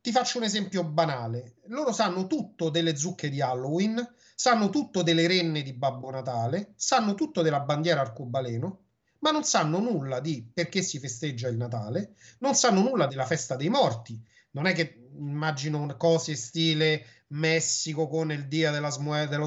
[0.00, 1.56] Ti faccio un esempio banale.
[1.66, 7.14] Loro sanno tutto delle zucche di Halloween, sanno tutto delle renne di Babbo Natale, sanno
[7.14, 8.80] tutto della bandiera arcobaleno,
[9.20, 13.56] ma non sanno nulla di perché si festeggia il Natale, non sanno nulla della festa
[13.56, 14.18] dei morti.
[14.52, 19.46] Non è che immagino cose stile Messico con il dia smu- dello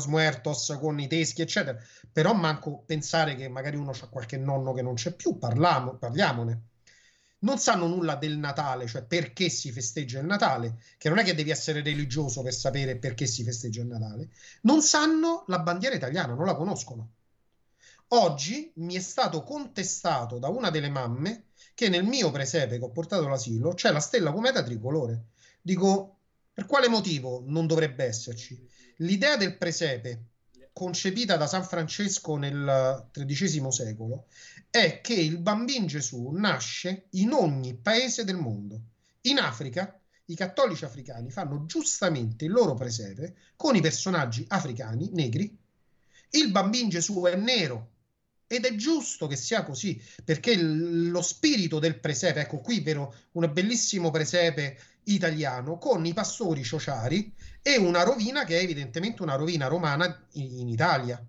[0.80, 1.80] con i teschi, eccetera.
[2.12, 6.62] Però manco pensare che magari uno ha qualche nonno che non c'è più, parliamo, parliamone.
[7.40, 11.34] Non sanno nulla del Natale, cioè perché si festeggia il Natale, che non è che
[11.34, 14.30] devi essere religioso per sapere perché si festeggia il Natale.
[14.62, 17.14] Non sanno la bandiera italiana, non la conoscono.
[18.10, 22.92] Oggi mi è stato contestato da una delle mamme che nel mio presepe che ho
[22.92, 25.31] portato all'asilo c'è la stella cometa tricolore.
[25.62, 26.18] Dico,
[26.54, 28.68] per quale motivo non dovrebbe esserci?
[28.98, 30.26] L'idea del presepe,
[30.74, 34.28] concepita da San Francesco nel XIII secolo,
[34.70, 38.82] è che il bambino Gesù nasce in ogni paese del mondo.
[39.22, 45.56] In Africa, i cattolici africani fanno giustamente il loro presepe con i personaggi africani negri.
[46.32, 47.91] Il bambino Gesù è nero,
[48.52, 53.50] ed è giusto che sia così, perché lo spirito del presepe, ecco qui vero, un
[53.54, 59.68] bellissimo presepe italiano con i pastori ciociari e una rovina che è evidentemente una rovina
[59.68, 61.26] romana in, in Italia.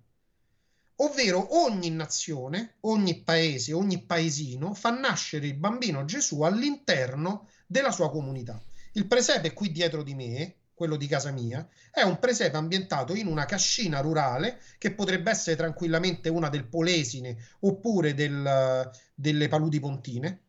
[0.96, 8.10] Ovvero ogni nazione, ogni paese, ogni paesino fa nascere il bambino Gesù all'interno della sua
[8.10, 8.60] comunità.
[8.94, 13.26] Il presepe qui dietro di me, quello di casa mia, è un presepe ambientato in
[13.26, 20.40] una cascina rurale che potrebbe essere tranquillamente una del Polesine oppure del, delle Paludi Pontine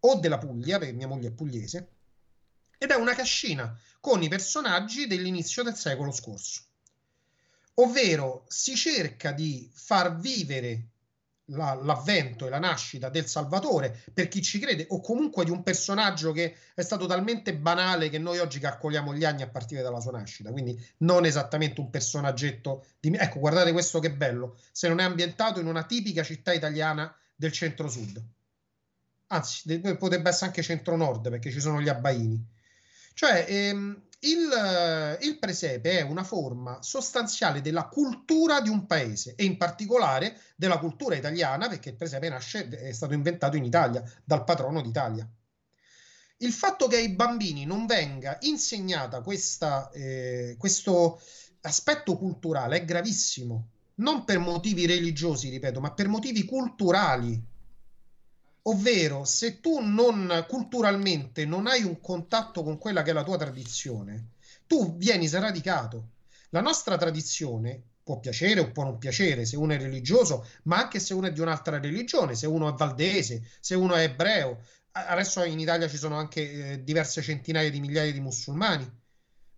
[0.00, 1.88] o della Puglia, perché mia moglie è pugliese,
[2.78, 6.62] ed è una cascina con i personaggi dell'inizio del secolo scorso.
[7.74, 10.88] Ovvero si cerca di far vivere
[11.50, 15.62] la, l'avvento e la nascita del Salvatore per chi ci crede, o comunque di un
[15.62, 20.00] personaggio che è stato talmente banale che noi oggi calcoliamo gli anni a partire dalla
[20.00, 20.50] sua nascita.
[20.50, 23.14] Quindi non esattamente un personaggetto di.
[23.14, 24.58] Ecco, guardate questo che bello.
[24.72, 28.22] Se non è ambientato in una tipica città italiana del centro-sud.
[29.28, 32.44] Anzi, potrebbe essere anche centro-nord perché ci sono gli abbaini.
[33.14, 39.34] Cioè, ehm, il, eh, il, presepe è una forma sostanziale della cultura di un paese
[39.34, 44.02] e in particolare della cultura italiana perché il presepe nasce, è stato inventato in Italia
[44.24, 45.26] dal patrono d'Italia.
[46.38, 51.20] Il fatto che ai bambini non venga insegnata questa, eh, questo
[51.62, 57.48] aspetto culturale è gravissimo, non per motivi religiosi, ripeto, ma per motivi culturali.
[58.62, 63.38] Ovvero, se tu non culturalmente non hai un contatto con quella che è la tua
[63.38, 64.32] tradizione,
[64.66, 66.10] tu vieni sradicato.
[66.50, 70.98] La nostra tradizione può piacere o può non piacere se uno è religioso, ma anche
[70.98, 74.60] se uno è di un'altra religione, se uno è valdese, se uno è ebreo.
[74.92, 78.98] Adesso in Italia ci sono anche eh, diverse centinaia di migliaia di musulmani.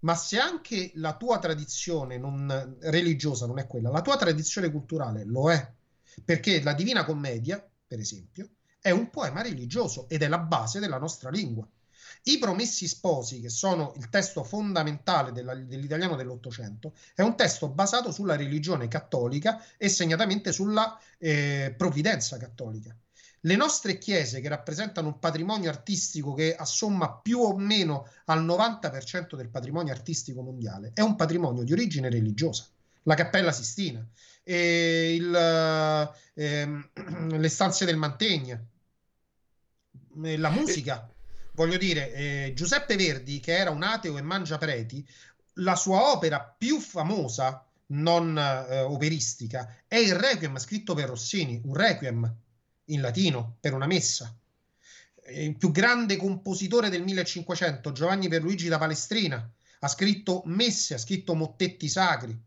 [0.00, 5.24] Ma se anche la tua tradizione non, religiosa non è quella, la tua tradizione culturale
[5.24, 5.72] lo è.
[6.24, 8.48] Perché la Divina Commedia, per esempio,
[8.82, 11.66] è un poema religioso ed è la base della nostra lingua.
[12.24, 18.12] I Promessi Sposi, che sono il testo fondamentale della, dell'italiano dell'Ottocento, è un testo basato
[18.12, 22.94] sulla religione cattolica e segnatamente sulla eh, provvidenza cattolica.
[23.44, 29.34] Le nostre chiese, che rappresentano un patrimonio artistico che assomma più o meno al 90%
[29.34, 32.66] del patrimonio artistico mondiale, è un patrimonio di origine religiosa.
[33.04, 34.06] La Cappella Sistina,
[34.44, 35.34] e il,
[36.34, 36.88] eh,
[37.36, 38.64] le stanze del Mantegna,
[40.14, 41.08] la musica.
[41.52, 45.06] Voglio dire, eh, Giuseppe Verdi, che era un ateo e mangia preti,
[45.56, 51.74] la sua opera più famosa, non eh, operistica, è il Requiem scritto per Rossini, un
[51.74, 52.36] Requiem
[52.86, 54.34] in latino per una messa.
[55.28, 59.50] Il più grande compositore del 1500, Giovanni Pierluigi da Palestrina,
[59.80, 62.38] ha scritto messe, ha scritto mottetti sacri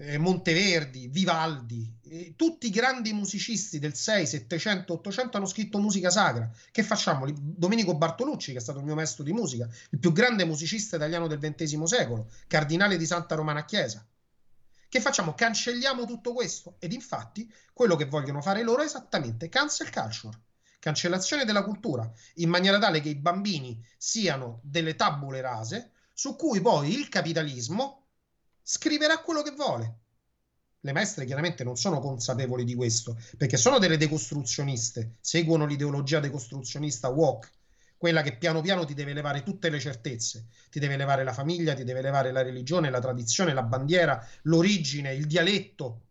[0.00, 6.10] eh, Monteverdi, Vivaldi, eh, tutti i grandi musicisti del 6, 700, 800 hanno scritto musica
[6.10, 6.50] sacra.
[6.70, 7.26] Che facciamo?
[7.30, 11.26] Domenico Bartolucci, che è stato il mio maestro di musica, il più grande musicista italiano
[11.26, 14.04] del XX secolo, cardinale di Santa Romana Chiesa.
[14.88, 15.34] Che facciamo?
[15.34, 16.76] Cancelliamo tutto questo?
[16.78, 20.40] Ed infatti quello che vogliono fare loro è esattamente cancel culture,
[20.80, 26.60] cancellazione della cultura, in maniera tale che i bambini siano delle tabule rase su cui
[26.60, 27.99] poi il capitalismo
[28.70, 29.98] scriverà quello che vuole.
[30.78, 37.08] Le maestre chiaramente non sono consapevoli di questo, perché sono delle decostruzioniste, seguono l'ideologia decostruzionista
[37.08, 37.50] woke,
[37.96, 41.74] quella che piano piano ti deve levare tutte le certezze, ti deve levare la famiglia,
[41.74, 46.02] ti deve levare la religione, la tradizione, la bandiera, l'origine, il dialetto,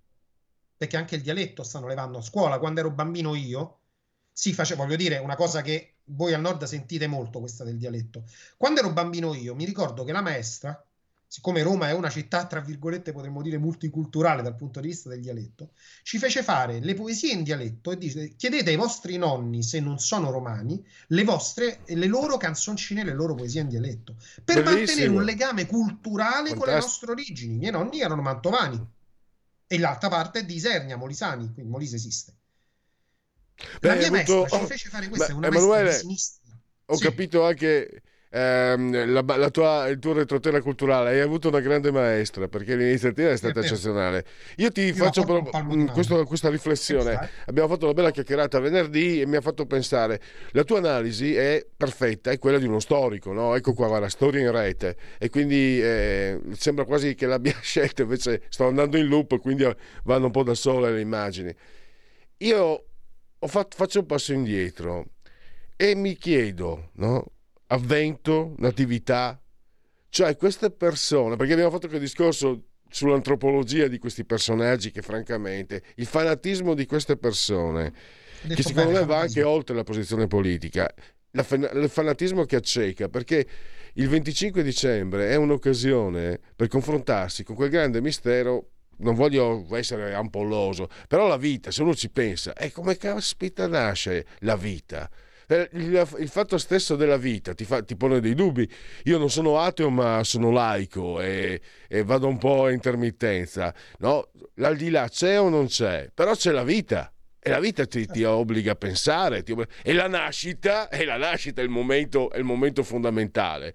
[0.75, 2.59] perché anche il dialetto stanno levando a scuola.
[2.59, 3.79] Quando ero bambino io,
[4.33, 8.25] si faceva, voglio dire, una cosa che voi al nord sentite molto, questa del dialetto.
[8.57, 10.83] Quando ero bambino io, mi ricordo che la maestra
[11.31, 15.21] siccome Roma è una città, tra virgolette, potremmo dire multiculturale dal punto di vista del
[15.21, 19.79] dialetto, ci fece fare le poesie in dialetto e dice chiedete ai vostri nonni, se
[19.79, 24.75] non sono romani, le vostre, le loro canzoncine, le loro poesie in dialetto, per Bellissimo.
[24.75, 26.59] mantenere un legame culturale Fantastico.
[26.59, 27.53] con le nostre origini.
[27.53, 28.87] I miei nonni erano mantovani
[29.67, 32.33] e l'altra parte è di Isernia, Molisani, quindi Molise esiste.
[33.79, 34.39] Beh, La mia avuto...
[34.39, 36.01] maestra ci fece fare questa, è una Emanuele.
[36.85, 37.03] Ho sì.
[37.03, 42.47] capito anche ehm, la, la tua, il tuo retroterra culturale, hai avuto una grande maestra
[42.47, 44.25] perché l'iniziativa è stata eccezionale.
[44.57, 47.29] Io ti Io faccio pro- mm, questo, questa riflessione.
[47.45, 50.21] Abbiamo fatto una bella chiacchierata venerdì e mi ha fatto pensare,
[50.51, 53.55] la tua analisi è perfetta, è quella di uno storico, no?
[53.55, 58.03] ecco qua va la storia in rete e quindi eh, sembra quasi che l'abbia scelta,
[58.03, 59.67] invece sto andando in loop quindi
[60.03, 61.53] vanno un po' da sole le immagini.
[62.41, 62.85] Io
[63.39, 65.05] fatto, faccio un passo indietro
[65.75, 67.25] e mi chiedo, no?
[67.71, 69.41] Avvento, natività,
[70.09, 76.07] cioè queste persone, perché abbiamo fatto quel discorso sull'antropologia di questi personaggi che francamente il
[76.07, 77.93] fanatismo di queste persone
[78.47, 80.91] che secondo me va anche oltre la posizione politica.
[81.31, 83.45] La, il fanatismo che acceca perché
[83.93, 90.89] il 25 dicembre è un'occasione per confrontarsi con quel grande mistero non voglio essere ampolloso
[91.07, 95.07] però la vita se uno ci pensa è come caspita nasce la vita
[95.49, 98.69] il, il, fatto stesso della vita ti, fa, ti, pone dei dubbi.
[99.05, 103.73] Io non sono ateo, ma sono laico e, e vado un po' a intermittenza.
[103.99, 104.29] No?
[104.55, 106.11] L'aldilà c'è o non c'è?
[106.13, 107.11] Però c'è la vita.
[107.41, 109.67] E la vita ti, ti obbliga a pensare, obbliga...
[109.81, 113.73] e la nascita, e la nascita è il momento, è il momento fondamentale.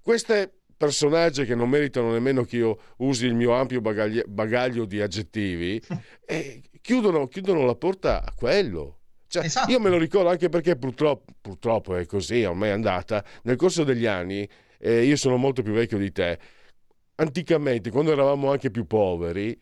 [0.00, 5.00] Queste personaggi che non meritano nemmeno che io usi il mio ampio bagaglio, bagaglio di
[5.00, 5.80] aggettivi,
[6.26, 9.01] eh, chiudono, chiudono la porta a quello.
[9.32, 9.70] Cioè, esatto.
[9.70, 13.24] Io me lo ricordo anche perché purtroppo, purtroppo è così, ormai è andata.
[13.44, 14.46] Nel corso degli anni,
[14.78, 16.38] eh, io sono molto più vecchio di te.
[17.14, 19.58] Anticamente, quando eravamo anche più poveri,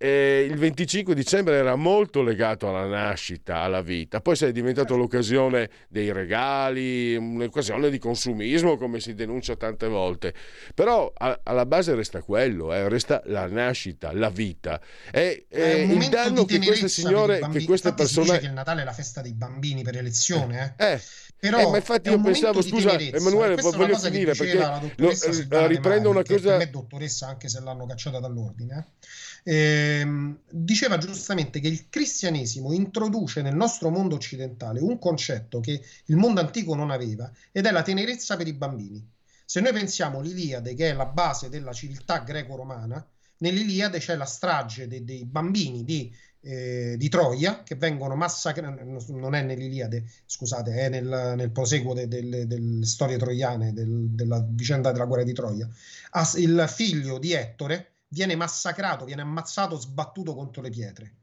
[0.00, 5.68] e il 25 dicembre era molto legato alla nascita, alla vita, poi è diventato l'occasione
[5.88, 10.32] dei regali, un'occasione di consumismo come si denuncia tante volte,
[10.72, 14.80] però a, alla base resta quello, eh, resta la nascita, la vita
[15.10, 18.38] e, e il danno che queste signore, che queste persone...
[18.38, 20.92] che il Natale è la festa dei bambini per elezione, eh?
[20.92, 21.00] eh.
[21.40, 26.24] Però eh, ma infatti io pensavo, scusa Emanuele, voglio finire perché lo, eh, riprendo una
[26.24, 26.56] cosa...
[26.56, 28.76] Per me dottoressa anche se l'hanno cacciata dall'ordine.
[28.76, 35.80] Eh ehm, diceva giustamente che il cristianesimo introduce nel nostro mondo occidentale un concetto che
[36.06, 39.06] il mondo antico non aveva ed è la tenerezza per i bambini.
[39.44, 43.04] Se noi pensiamo all'Iliade, che è la base della civiltà greco-romana,
[43.38, 48.82] nell'Iliade c'è la strage dei, dei bambini di, eh, di, Troia che vengono massacrati,
[49.12, 54.44] non è nell'Iliade, scusate, è nel, nel proseguo de, de, delle storie troiane, del, della
[54.46, 55.68] vicenda della guerra di Troia.
[56.10, 61.16] As, il figlio di Ettore viene massacrato, viene ammazzato, sbattuto contro le pietre.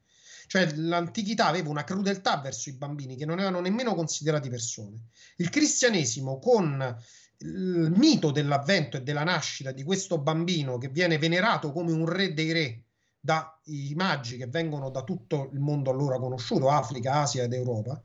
[0.47, 5.07] Cioè l'antichità aveva una crudeltà verso i bambini che non erano nemmeno considerati persone.
[5.37, 6.95] Il cristianesimo con
[7.39, 12.33] il mito dell'avvento e della nascita di questo bambino che viene venerato come un re
[12.33, 12.83] dei re
[13.19, 17.99] dai maggi che vengono da tutto il mondo allora conosciuto, Africa, Asia ed Europa,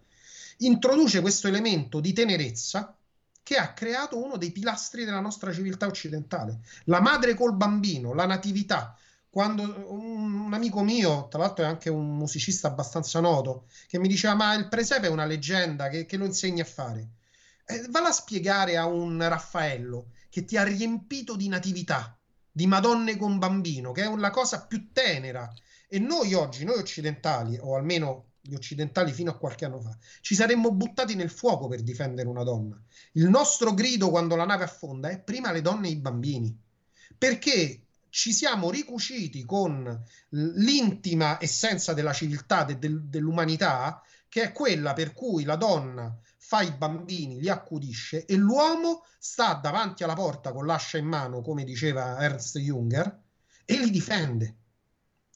[0.59, 2.97] introduce questo elemento di tenerezza
[3.43, 6.61] che ha creato uno dei pilastri della nostra civiltà occidentale.
[6.84, 8.97] La madre col bambino, la natività.
[9.28, 14.34] Quando un, amico mio, tra l'altro è anche un musicista abbastanza noto, che mi diceva:
[14.34, 17.09] Ma il presepe è una leggenda che, che lo insegna a fare.
[17.64, 22.18] Eh, valla a spiegare a un Raffaello che ti ha riempito di natività,
[22.51, 25.53] di Madonne con bambino, che è la cosa più tenera.
[25.88, 30.34] E noi oggi, noi occidentali, o almeno gli occidentali fino a qualche anno fa, ci
[30.34, 32.80] saremmo buttati nel fuoco per difendere una donna.
[33.12, 36.57] Il nostro grido quando la nave affonda è prima le donne e i bambini,
[37.16, 44.93] perché ci siamo ricuciti con l'intima essenza della civiltà, de, de, dell'umanità, che è quella
[44.93, 50.53] per cui la donna fa i bambini, li accudisce e l'uomo sta davanti alla porta
[50.53, 53.20] con l'ascia in mano, come diceva Ernst Junger,
[53.64, 54.57] e li difende.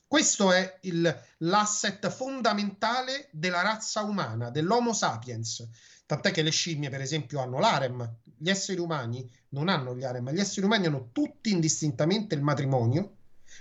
[0.07, 5.69] Questo è il, l'asset fondamentale della razza umana, dell'Homo sapiens.
[6.07, 8.19] Tant'è che le scimmie, per esempio, hanno l'harem.
[8.37, 13.17] Gli esseri umani non hanno gli harem, gli esseri umani hanno tutti indistintamente il matrimonio.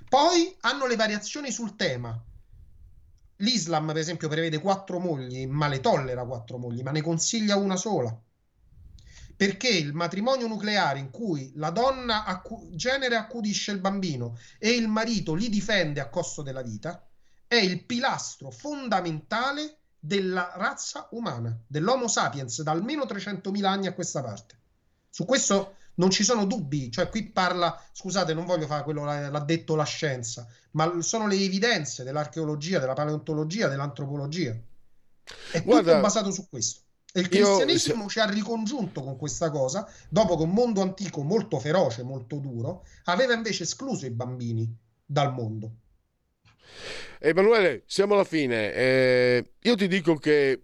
[0.08, 2.22] Poi hanno le variazioni sul tema.
[3.38, 7.76] L'Islam, per esempio, prevede quattro mogli, ma le tollera quattro mogli, ma ne consiglia una
[7.76, 8.16] sola
[9.46, 14.88] perché il matrimonio nucleare in cui la donna accu- genere accudisce il bambino e il
[14.88, 17.06] marito li difende a costo della vita
[17.46, 24.24] è il pilastro fondamentale della razza umana, dell'Homo sapiens, da almeno 300.000 anni a questa
[24.24, 24.58] parte.
[25.10, 29.39] Su questo non ci sono dubbi, cioè qui parla, scusate, non voglio fare quello l'ha
[29.41, 34.58] detto la scienza, ma sono le evidenze dell'archeologia, della paleontologia, dell'antropologia.
[35.52, 36.83] È Guarda, tutto basato su questo.
[37.16, 38.09] E il cristianesimo Io...
[38.09, 42.86] ci ha ricongiunto con questa cosa, dopo che un mondo antico molto feroce, molto duro,
[43.03, 44.68] aveva invece escluso i bambini
[45.05, 45.72] dal mondo.
[47.20, 48.74] Emanuele, siamo alla fine.
[48.74, 50.59] Eh, io ti dico che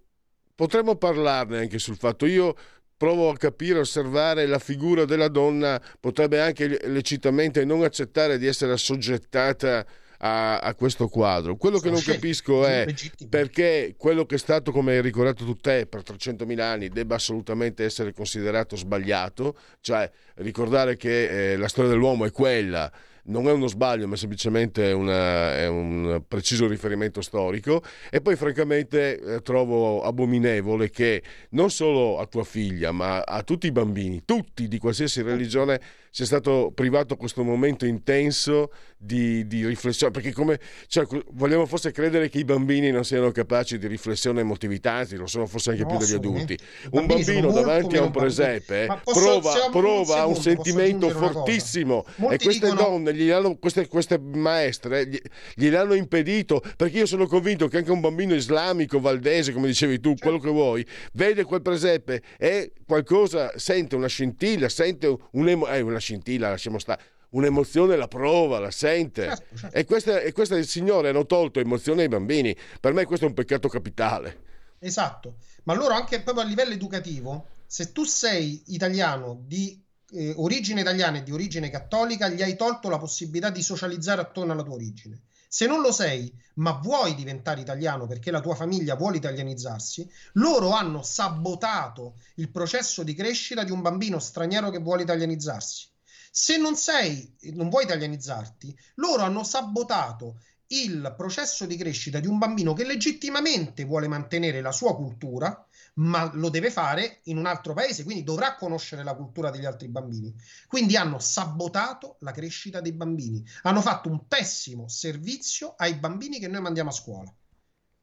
[0.56, 2.26] potremmo parlarne anche sul fatto.
[2.26, 2.56] Io
[2.98, 8.72] provo a capire, osservare la figura della donna, potrebbe anche lecitamente non accettare di essere
[8.72, 9.86] assoggettata
[10.20, 11.56] a, a questo quadro.
[11.56, 12.86] Quello che non capisco è
[13.30, 17.84] perché quello che è stato, come hai ricordato tu te, per 300.000 anni debba assolutamente
[17.84, 22.92] essere considerato sbagliato, cioè ricordare che eh, la storia dell'uomo è quella.
[23.22, 27.84] Non è uno sbaglio, ma semplicemente una, è un preciso riferimento storico.
[28.10, 33.68] E poi, francamente, eh, trovo abominevole che non solo a tua figlia, ma a tutti
[33.68, 40.12] i bambini, tutti di qualsiasi religione, sia stato privato questo momento intenso di, di riflessione,
[40.12, 44.42] perché come cioè, vogliamo forse credere che i bambini non siano capaci di riflessione e
[44.42, 46.60] emotività, lo sono forse anche no, più degli adulti.
[46.92, 52.38] Un bambino davanti a un presepe posso, prova, prova un, secondo, un sentimento fortissimo e
[52.38, 52.82] queste dicono...
[52.82, 55.20] donne, hanno, queste, queste, maestre, gli,
[55.56, 60.10] gliel'hanno impedito, perché io sono convinto che anche un bambino islamico, valdese, come dicevi tu,
[60.10, 60.24] certo.
[60.24, 65.99] quello che vuoi, vede quel presepe e qualcosa, sente una scintilla, sente un, eh, una
[66.00, 69.28] scintilla, lasciamo stare un'emozione la prova, la sente.
[69.56, 69.78] Certo.
[69.78, 72.56] E, questa, e questa il Signore hanno tolto emozione ai bambini.
[72.80, 74.48] Per me questo è un peccato capitale.
[74.80, 79.80] Esatto, ma loro anche proprio a livello educativo, se tu sei italiano di
[80.12, 84.54] eh, origine italiana e di origine cattolica, gli hai tolto la possibilità di socializzare attorno
[84.54, 85.22] alla tua origine.
[85.52, 90.72] Se non lo sei, ma vuoi diventare italiano perché la tua famiglia vuole italianizzarsi, loro
[90.72, 95.89] hanno sabotato il processo di crescita di un bambino straniero che vuole italianizzarsi.
[96.32, 100.40] Se non sei, non vuoi italianizzarti, loro hanno sabotato
[100.72, 106.30] il processo di crescita di un bambino che legittimamente vuole mantenere la sua cultura, ma
[106.34, 110.34] lo deve fare in un altro paese, quindi dovrà conoscere la cultura degli altri bambini.
[110.68, 116.48] Quindi hanno sabotato la crescita dei bambini, hanno fatto un pessimo servizio ai bambini che
[116.48, 117.34] noi mandiamo a scuola.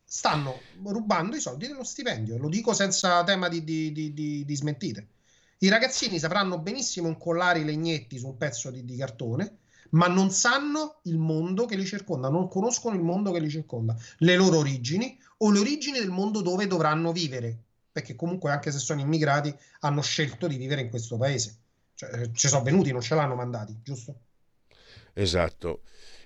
[0.09, 5.09] Stanno rubando i soldi dello stipendio, lo dico senza tema di, di, di, di smentite.
[5.59, 9.59] I ragazzini sapranno benissimo incollare i legnetti su un pezzo di, di cartone,
[9.91, 13.97] ma non sanno il mondo che li circonda, non conoscono il mondo che li circonda,
[14.19, 17.57] le loro origini o le origini del mondo dove dovranno vivere,
[17.91, 21.57] perché comunque anche se sono immigrati hanno scelto di vivere in questo paese.
[21.95, 24.15] Cioè, eh, ci sono venuti, non ce l'hanno mandati, giusto?
[25.15, 25.81] Esatto.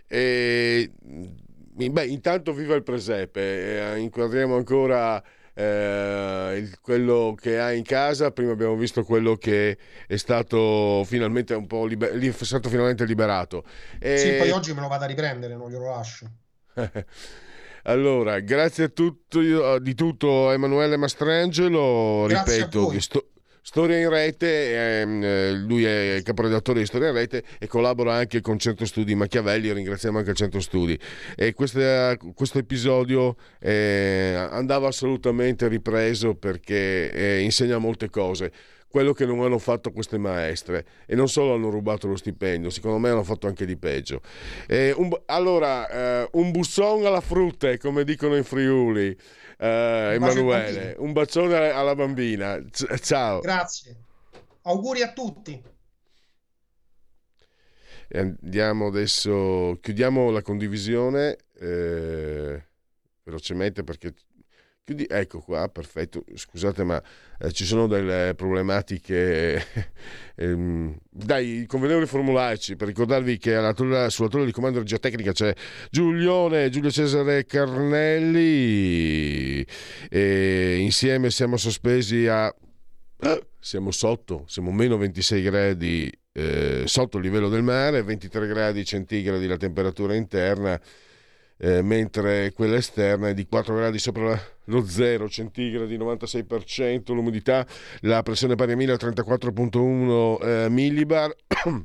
[0.09, 5.23] E, beh, intanto viva il presepe, eh, inquadriamo ancora
[5.61, 8.31] eh, quello che ha in casa.
[8.31, 9.77] Prima abbiamo visto quello che
[10.07, 13.65] è stato finalmente un po' liber- è stato finalmente liberato.
[13.99, 14.17] E...
[14.17, 16.31] Sì, poi oggi me lo vado a riprendere, non glielo lascio.
[17.85, 23.29] Allora, grazie a tutto, di tutto Emanuele Mastrangelo, grazie ripeto, sto,
[23.63, 28.41] Storia in Rete, ehm, eh, lui è caporedattore di Storia in Rete e collabora anche
[28.41, 30.99] con Centro Studi Machiavelli, ringraziamo anche il Centro Studi.
[31.37, 38.51] E questa, questo episodio eh, andava assolutamente ripreso perché eh, insegna molte cose
[38.91, 42.99] quello che non hanno fatto queste maestre e non solo hanno rubato lo stipendio, secondo
[42.99, 44.21] me hanno fatto anche di peggio.
[44.69, 45.89] Un, allora,
[46.23, 49.17] eh, un busson alla frutta, come dicono in Friuli,
[49.61, 52.59] eh, Emanuele, un bacione alla bambina.
[53.01, 53.41] ciao.
[53.41, 53.97] Grazie.
[54.63, 55.63] Auguri a tutti.
[58.13, 62.65] Andiamo adesso, chiudiamo la condivisione eh,
[63.23, 64.15] velocemente perché
[64.91, 66.25] Chiudi, ecco qua, perfetto.
[66.35, 67.01] Scusate, ma
[67.39, 69.65] eh, ci sono delle problematiche.
[70.35, 73.53] ehm, dai, convenevoli formularci per ricordarvi che
[74.09, 75.55] sulla torre di comando regia tecnica c'è
[75.91, 78.45] Giulione, Giulio Cesare Carnelli.
[80.09, 82.53] E insieme siamo sospesi a.
[83.21, 88.85] Eh, siamo sotto, siamo meno 26 gradi eh, sotto il livello del mare, 23 gradi
[88.85, 90.81] centigradi la temperatura interna
[91.61, 97.67] eh, mentre quella esterna è di 4 gradi sopra lo 0 centigradi, 96%, l'umidità,
[98.01, 101.35] la pressione pari a 1034.1 eh, millibar.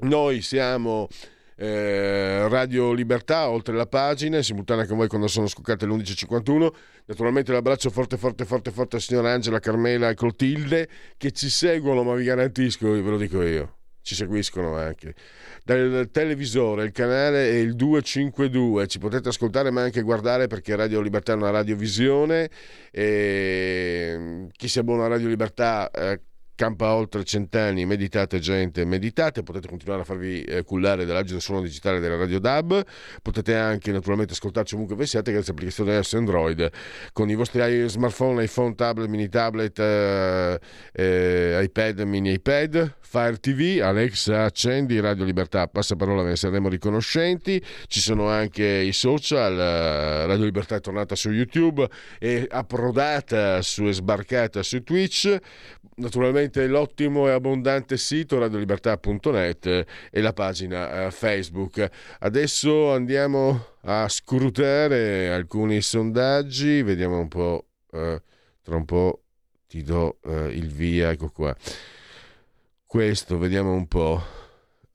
[0.00, 1.08] Noi siamo
[1.56, 6.68] eh, Radio Libertà, oltre la pagina, in simultanea con voi quando sono scoccate le 11.51.
[7.06, 12.02] Naturalmente l'abbraccio forte, forte, forte, forte a signora Angela, Carmela e Clotilde che ci seguono,
[12.02, 13.73] ma vi garantisco, ve lo dico io,
[14.04, 15.14] ci seguiscono anche.
[15.64, 21.00] Dal televisore, il canale è il 252, ci potete ascoltare ma anche guardare perché Radio
[21.00, 22.50] Libertà è una radiovisione
[22.90, 26.20] e chi si abbona a Radio Libertà eh,
[26.54, 32.00] campa oltre cent'anni, meditate gente, meditate, potete continuare a farvi eh, cullare dall'agito suono digitale
[32.00, 32.84] della Radio DAB,
[33.22, 36.70] potete anche naturalmente ascoltarci ovunque vi siate grazie all'applicazione iOS Android.
[37.12, 40.60] Con i vostri smartphone, iPhone, tablet, mini tablet, eh,
[40.92, 47.62] eh, iPad, mini iPad, Fire TV, Alexa accendi Radio Libertà, passaparola ve ne saremo riconoscenti,
[47.86, 53.84] ci sono anche i social, eh, Radio Libertà è tornata su YouTube, è approdata su,
[53.84, 55.38] è sbarcata su Twitch,
[55.96, 61.88] naturalmente l'ottimo e abbondante sito radiolibertà.net e la pagina eh, Facebook.
[62.20, 68.22] Adesso andiamo a scrutare alcuni sondaggi, vediamo un po', eh,
[68.62, 69.22] tra un po'
[69.68, 71.56] ti do eh, il via, ecco qua.
[72.86, 74.43] Questo, vediamo un po'.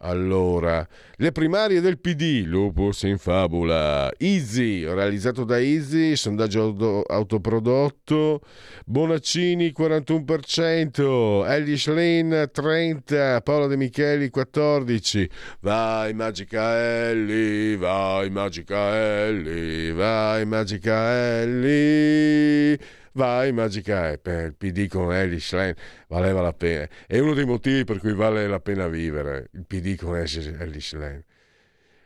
[0.02, 8.40] Allora, le primarie del PD, Lupus in fabula, Easy, realizzato da Easy, sondaggio auto, autoprodotto,
[8.86, 19.92] Bonaccini 41%, Elish Lane 30%, Paolo De Micheli 14%, vai Magica Ellie, vai Magica Ellie,
[19.92, 22.80] vai Magica Ellie
[23.14, 25.76] vai Magica App, il PD con Elish Lane
[26.08, 26.88] valeva la pena.
[27.08, 31.26] È uno dei motivi per cui vale la pena vivere, il PD con Elish Lane.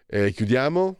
[0.05, 0.99] E chiudiamo.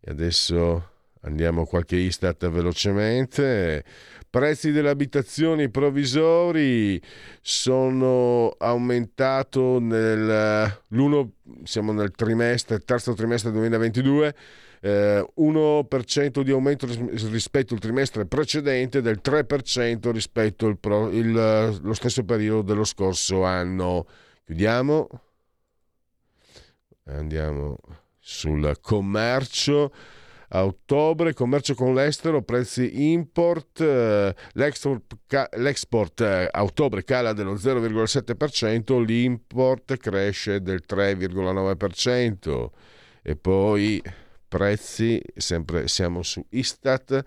[0.00, 0.90] E adesso
[1.22, 3.84] andiamo a qualche Istat velocemente.
[4.28, 7.00] Prezzi delle abitazioni provvisori
[7.40, 10.80] sono aumentati nel
[11.62, 14.34] siamo nel trimestre, terzo trimestre 2022
[14.84, 21.94] eh, 1% di aumento rispetto al trimestre precedente del 3% rispetto al pro, il, lo
[21.94, 24.06] stesso periodo dello scorso anno.
[24.44, 25.08] Chiudiamo.
[27.06, 27.78] Andiamo
[28.18, 29.90] sul commercio.
[30.48, 35.16] A ottobre, commercio con l'estero, prezzi import, eh, l'export,
[35.56, 42.68] l'export eh, a ottobre cala dello 0,7%, l'import cresce del 3,9%.
[43.22, 44.00] E poi
[44.54, 47.24] prezzi, sempre siamo su Istat,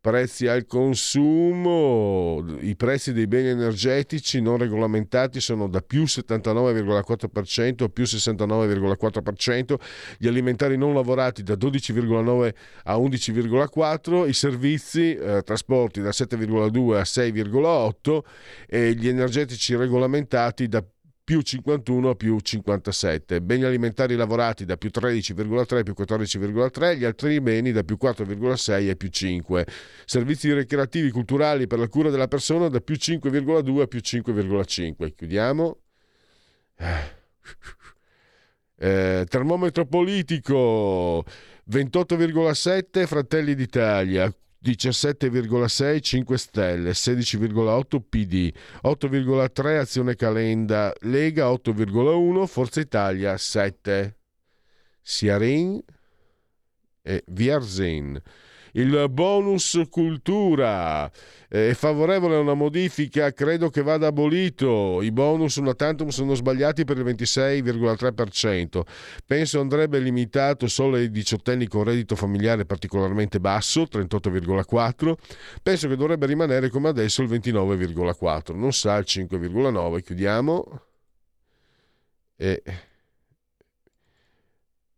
[0.00, 7.88] prezzi al consumo, i prezzi dei beni energetici non regolamentati sono da più 79,4% a
[7.88, 9.74] più 69,4%,
[10.16, 17.02] gli alimentari non lavorati da 12,9 a 11,4%, i servizi eh, trasporti da 7,2 a
[17.02, 18.20] 6,8%
[18.68, 20.98] e gli energetici regolamentati da più
[21.40, 27.40] 51 a più 57, beni alimentari lavorati da più 13,3 a più 14,3, gli altri
[27.40, 29.66] beni da più 4,6 a più 5,
[30.04, 35.14] servizi ricreativi culturali per la cura della persona da più 5,2 a più 5,5.
[35.14, 35.78] Chiudiamo.
[38.82, 41.22] Eh, termometro politico.
[41.70, 53.36] 28,7 Fratelli d'Italia 17,6 5 Stelle, 16,8 PD, 8,3 Azione Calenda, Lega 8,1, Forza Italia
[53.36, 54.16] 7.
[55.02, 55.82] Siarin
[57.02, 58.20] e Viarzin.
[58.72, 61.10] Il bonus cultura
[61.48, 65.02] è favorevole a una modifica, credo che vada abolito.
[65.02, 68.82] I bonus una tantum sono sbagliati per il 26,3%.
[69.26, 75.14] Penso andrebbe limitato solo ai diciottenni con reddito familiare particolarmente basso, 38,4%.
[75.62, 80.00] Penso che dovrebbe rimanere come adesso il 29,4%, non sa il 5,9%.
[80.00, 80.82] Chiudiamo.
[82.36, 82.62] E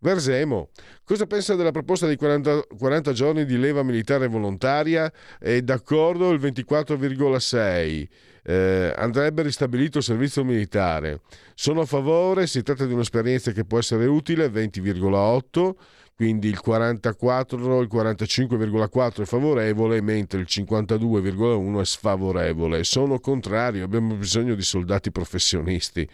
[0.02, 0.70] Versemo,
[1.04, 5.10] cosa pensa della proposta di 40, 40 giorni di leva militare volontaria?
[5.38, 8.08] È d'accordo il 24,6.
[8.44, 11.20] Eh, andrebbe ristabilito il servizio militare.
[11.54, 15.74] Sono a favore, si tratta di un'esperienza che può essere utile, 20,8
[16.14, 22.84] quindi il 44, il 45,4 è favorevole, mentre il 52,1 è sfavorevole.
[22.84, 26.08] Sono contrario, abbiamo bisogno di soldati professionisti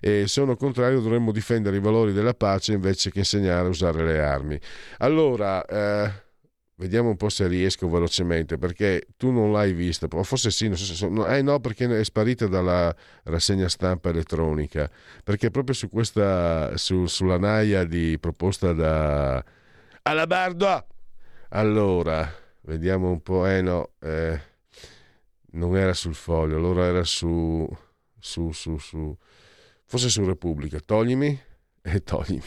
[0.00, 4.20] e sono contrario dovremmo difendere i valori della pace invece che insegnare a usare le
[4.20, 4.60] armi.
[4.98, 6.26] Allora, eh,
[6.78, 11.26] vediamo un po' se riesco velocemente perché tu non l'hai vista, forse sì, so, no,
[11.26, 12.94] eh no perché è sparita dalla
[13.24, 14.90] rassegna stampa elettronica,
[15.24, 19.44] perché proprio su questa, su, sulla naia di proposta da
[20.02, 20.86] Alabardo,
[21.50, 22.30] allora,
[22.62, 24.40] vediamo un po', eh no, eh,
[25.52, 27.68] non era sul foglio, allora era su,
[28.18, 29.16] su, su, su
[29.88, 31.40] forse su Repubblica, toglimi?
[31.80, 32.42] E toglimi.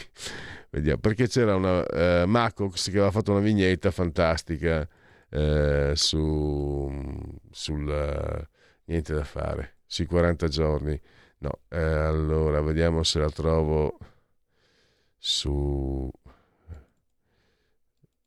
[0.70, 4.88] Vediamo, perché c'era una eh, Macox che aveva fatto una vignetta fantastica
[5.28, 6.88] eh, su,
[7.50, 8.46] sul uh,
[8.84, 10.98] niente da fare, sui 40 giorni.
[11.38, 13.98] No, eh, allora vediamo se la trovo
[15.18, 16.08] su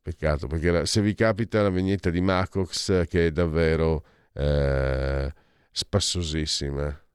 [0.02, 5.32] peccato perché la, se vi capita la vignetta di Macox che è davvero eh,
[5.70, 7.05] spassosissima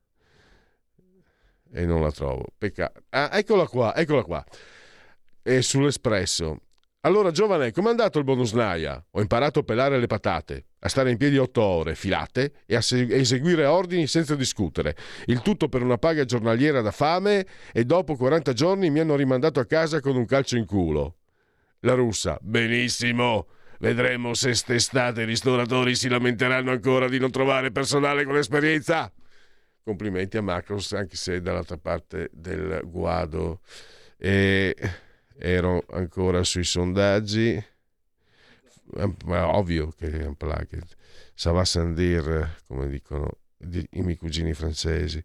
[1.73, 2.45] e non la trovo.
[2.57, 3.01] Peccato.
[3.09, 4.45] Ah, eccola qua, eccola qua.
[5.41, 6.57] È sull'espresso.
[7.03, 9.03] Allora, giovane, com'è andato il bonus naia?
[9.11, 12.81] Ho imparato a pelare le patate, a stare in piedi otto ore filate e a
[12.81, 14.95] se- eseguire ordini senza discutere.
[15.25, 19.59] Il tutto per una paga giornaliera da fame e dopo 40 giorni mi hanno rimandato
[19.59, 21.15] a casa con un calcio in culo.
[21.79, 23.47] La russa, benissimo.
[23.79, 29.11] Vedremo se st'estate i ristoratori si lamenteranno ancora di non trovare personale con esperienza
[29.83, 33.61] complimenti a Macros anche se dall'altra parte del guado.
[34.17, 34.75] E
[35.37, 37.63] ero ancora sui sondaggi.
[39.25, 40.97] Ma ovvio che è un placket
[41.41, 45.23] ça va sans dire come dicono i miei cugini francesi.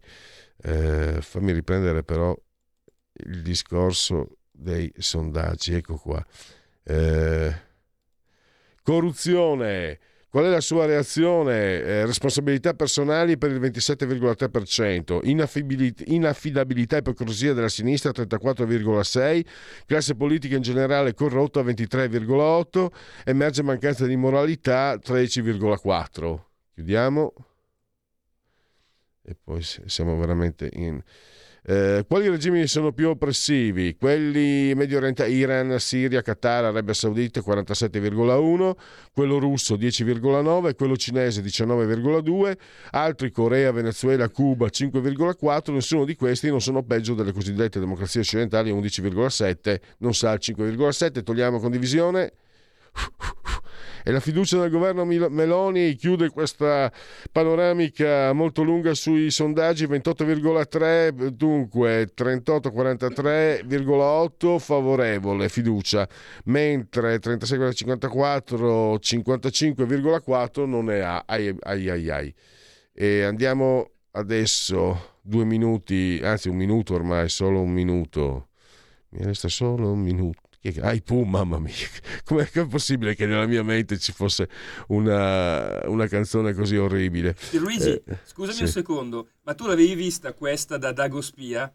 [0.63, 2.35] Eh, fammi riprendere però
[3.13, 6.25] il discorso dei sondaggi ecco qua.
[6.83, 7.55] Eh,
[8.81, 9.99] corruzione
[10.29, 11.81] Qual è la sua reazione?
[11.81, 19.45] Eh, responsabilità personali per il 27,3%, inaffidabilità, e ipocrisia della sinistra 34,6%,
[19.85, 22.87] classe politica in generale corrotta 23,8%,
[23.23, 26.39] emerge mancanza di moralità 13,4%.
[26.73, 27.33] Chiudiamo.
[29.23, 31.01] E poi siamo veramente in...
[31.69, 33.97] Eh, quali regimi sono più oppressivi?
[33.97, 38.73] Quelli medio orientali, Iran, Siria, Qatar, Arabia Saudita 47,1,
[39.11, 42.57] quello russo 10,9, quello cinese 19,2,
[42.91, 48.71] altri Corea, Venezuela, Cuba 5,4, nessuno di questi non sono peggio delle cosiddette democrazie occidentali
[48.71, 52.31] 11,7, non sa il 5,7, togliamo condivisione
[54.07, 56.89] e la fiducia nel governo Meloni chiude questa
[57.29, 66.07] panoramica molto lunga sui sondaggi 28,3 dunque 38,43,8 favorevole fiducia
[66.45, 72.33] mentre 36,54 55,4 non ne ha ai ai ai ai.
[72.93, 78.47] E andiamo adesso due minuti anzi un minuto ormai solo un minuto.
[79.09, 80.46] Mi resta solo un minuto
[80.81, 81.73] ai Pooh, mamma mia,
[82.25, 84.49] com'è possibile che nella mia mente ci fosse
[84.87, 87.35] una, una canzone così orribile?
[87.51, 88.63] Luigi, eh, scusami sì.
[88.63, 91.71] un secondo, ma tu l'avevi vista questa da Dago Spia?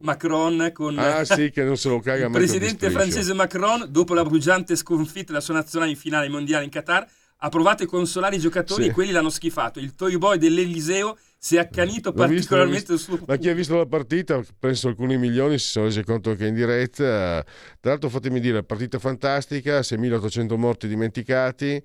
[0.00, 4.22] Macron con ah, sì, che non se lo caga il presidente francese Macron dopo la
[4.22, 7.04] bruciante sconfitta della sua nazionale in finale mondiale in Qatar
[7.40, 8.88] ha provato a consolare i giocatori sì.
[8.88, 13.24] e quelli l'hanno schifato il toy boy dell'Eliseo si è accanito l'ho particolarmente visto, visto.
[13.28, 16.54] Ma chi ha visto la partita, penso alcuni milioni si sono resi conto che in
[16.54, 17.44] diretta.
[17.80, 21.80] Tra l'altro, fatemi dire, partita fantastica, 6.800 morti dimenticati.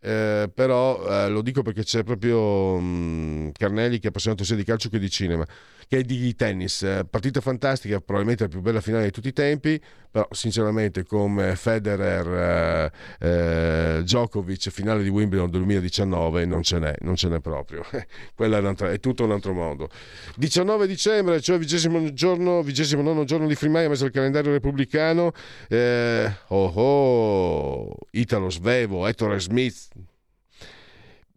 [0.00, 4.64] eh, però eh, lo dico perché c'è proprio mh, Carnelli che è appassionato sia di
[4.64, 5.44] calcio che di cinema
[5.88, 6.82] che è di tennis.
[6.82, 11.56] Eh, partita fantastica, probabilmente la più bella finale di tutti i tempi, però sinceramente come
[11.56, 17.84] Federer, eh, eh, Djokovic, finale di Wimbledon 2019 non ce n'è, non ce n'è proprio.
[18.36, 19.88] Quella è, è, tutto un altro mondo.
[20.36, 25.32] 19 dicembre, cioè vigesimo, giorno, vigesimo nono giorno di Frimaio, messo il calendario repubblicano.
[25.68, 29.88] Eh, oh oh, Italo Svevo, Ettore Smith,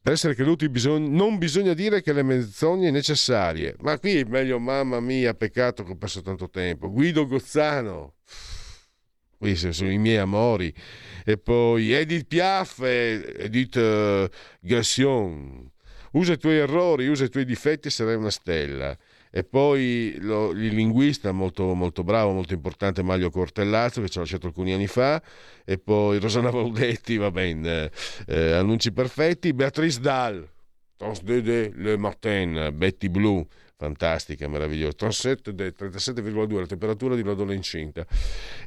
[0.01, 3.75] per essere creduti bisogna, non bisogna dire che le menzogne necessarie.
[3.81, 6.91] Ma qui è meglio, mamma mia, peccato che ho perso tanto tempo.
[6.91, 8.15] Guido Gozzano,
[9.37, 10.73] questi sono i miei amori.
[11.23, 14.27] E poi Edith Piaf e Edith uh,
[14.59, 15.69] Gassion.
[16.13, 18.97] Usa i tuoi errori, usa i tuoi difetti e sarai una stella
[19.31, 24.21] e poi lo, il linguista molto, molto, bravo, molto importante Maglio Cortellazzo che ci ha
[24.21, 25.21] lasciato alcuni anni fa.
[25.63, 27.89] E poi Rosana Valdetti, va bene,
[28.27, 30.47] eh, annunci perfetti, Beatrice Dahl,
[30.97, 33.45] Trans Le Martin, Betty Blue,
[33.81, 35.07] fantastica, meravigliosa.
[35.07, 38.05] 37,2 la temperatura di una donna incinta.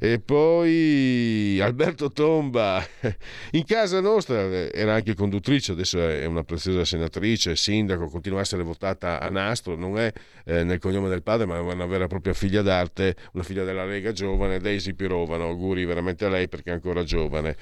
[0.01, 2.85] E poi Alberto Tomba,
[3.53, 4.43] in casa nostra
[4.73, 9.77] era anche conduttrice, adesso è una preziosa senatrice, sindaco, continua a essere votata a nastro,
[9.77, 10.13] non è
[10.47, 13.63] eh, nel cognome del padre, ma è una vera e propria figlia d'arte, una figlia
[13.63, 15.45] della Lega giovane, Daisy Pirovano.
[15.45, 17.57] Auguri veramente a lei perché è ancora giovane.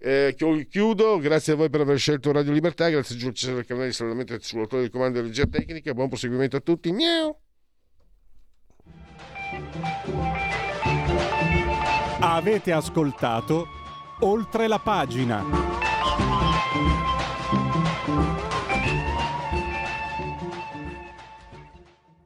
[0.00, 3.92] Eh, chiudo, grazie a voi per aver scelto Radio Libertà, grazie a Giulio Cesare Cannelli,
[3.92, 7.36] solamente sull'autore del comando di regia tecnica, buon proseguimento a tutti, miau!
[12.20, 13.66] Avete ascoltato
[14.20, 15.44] Oltre la pagina.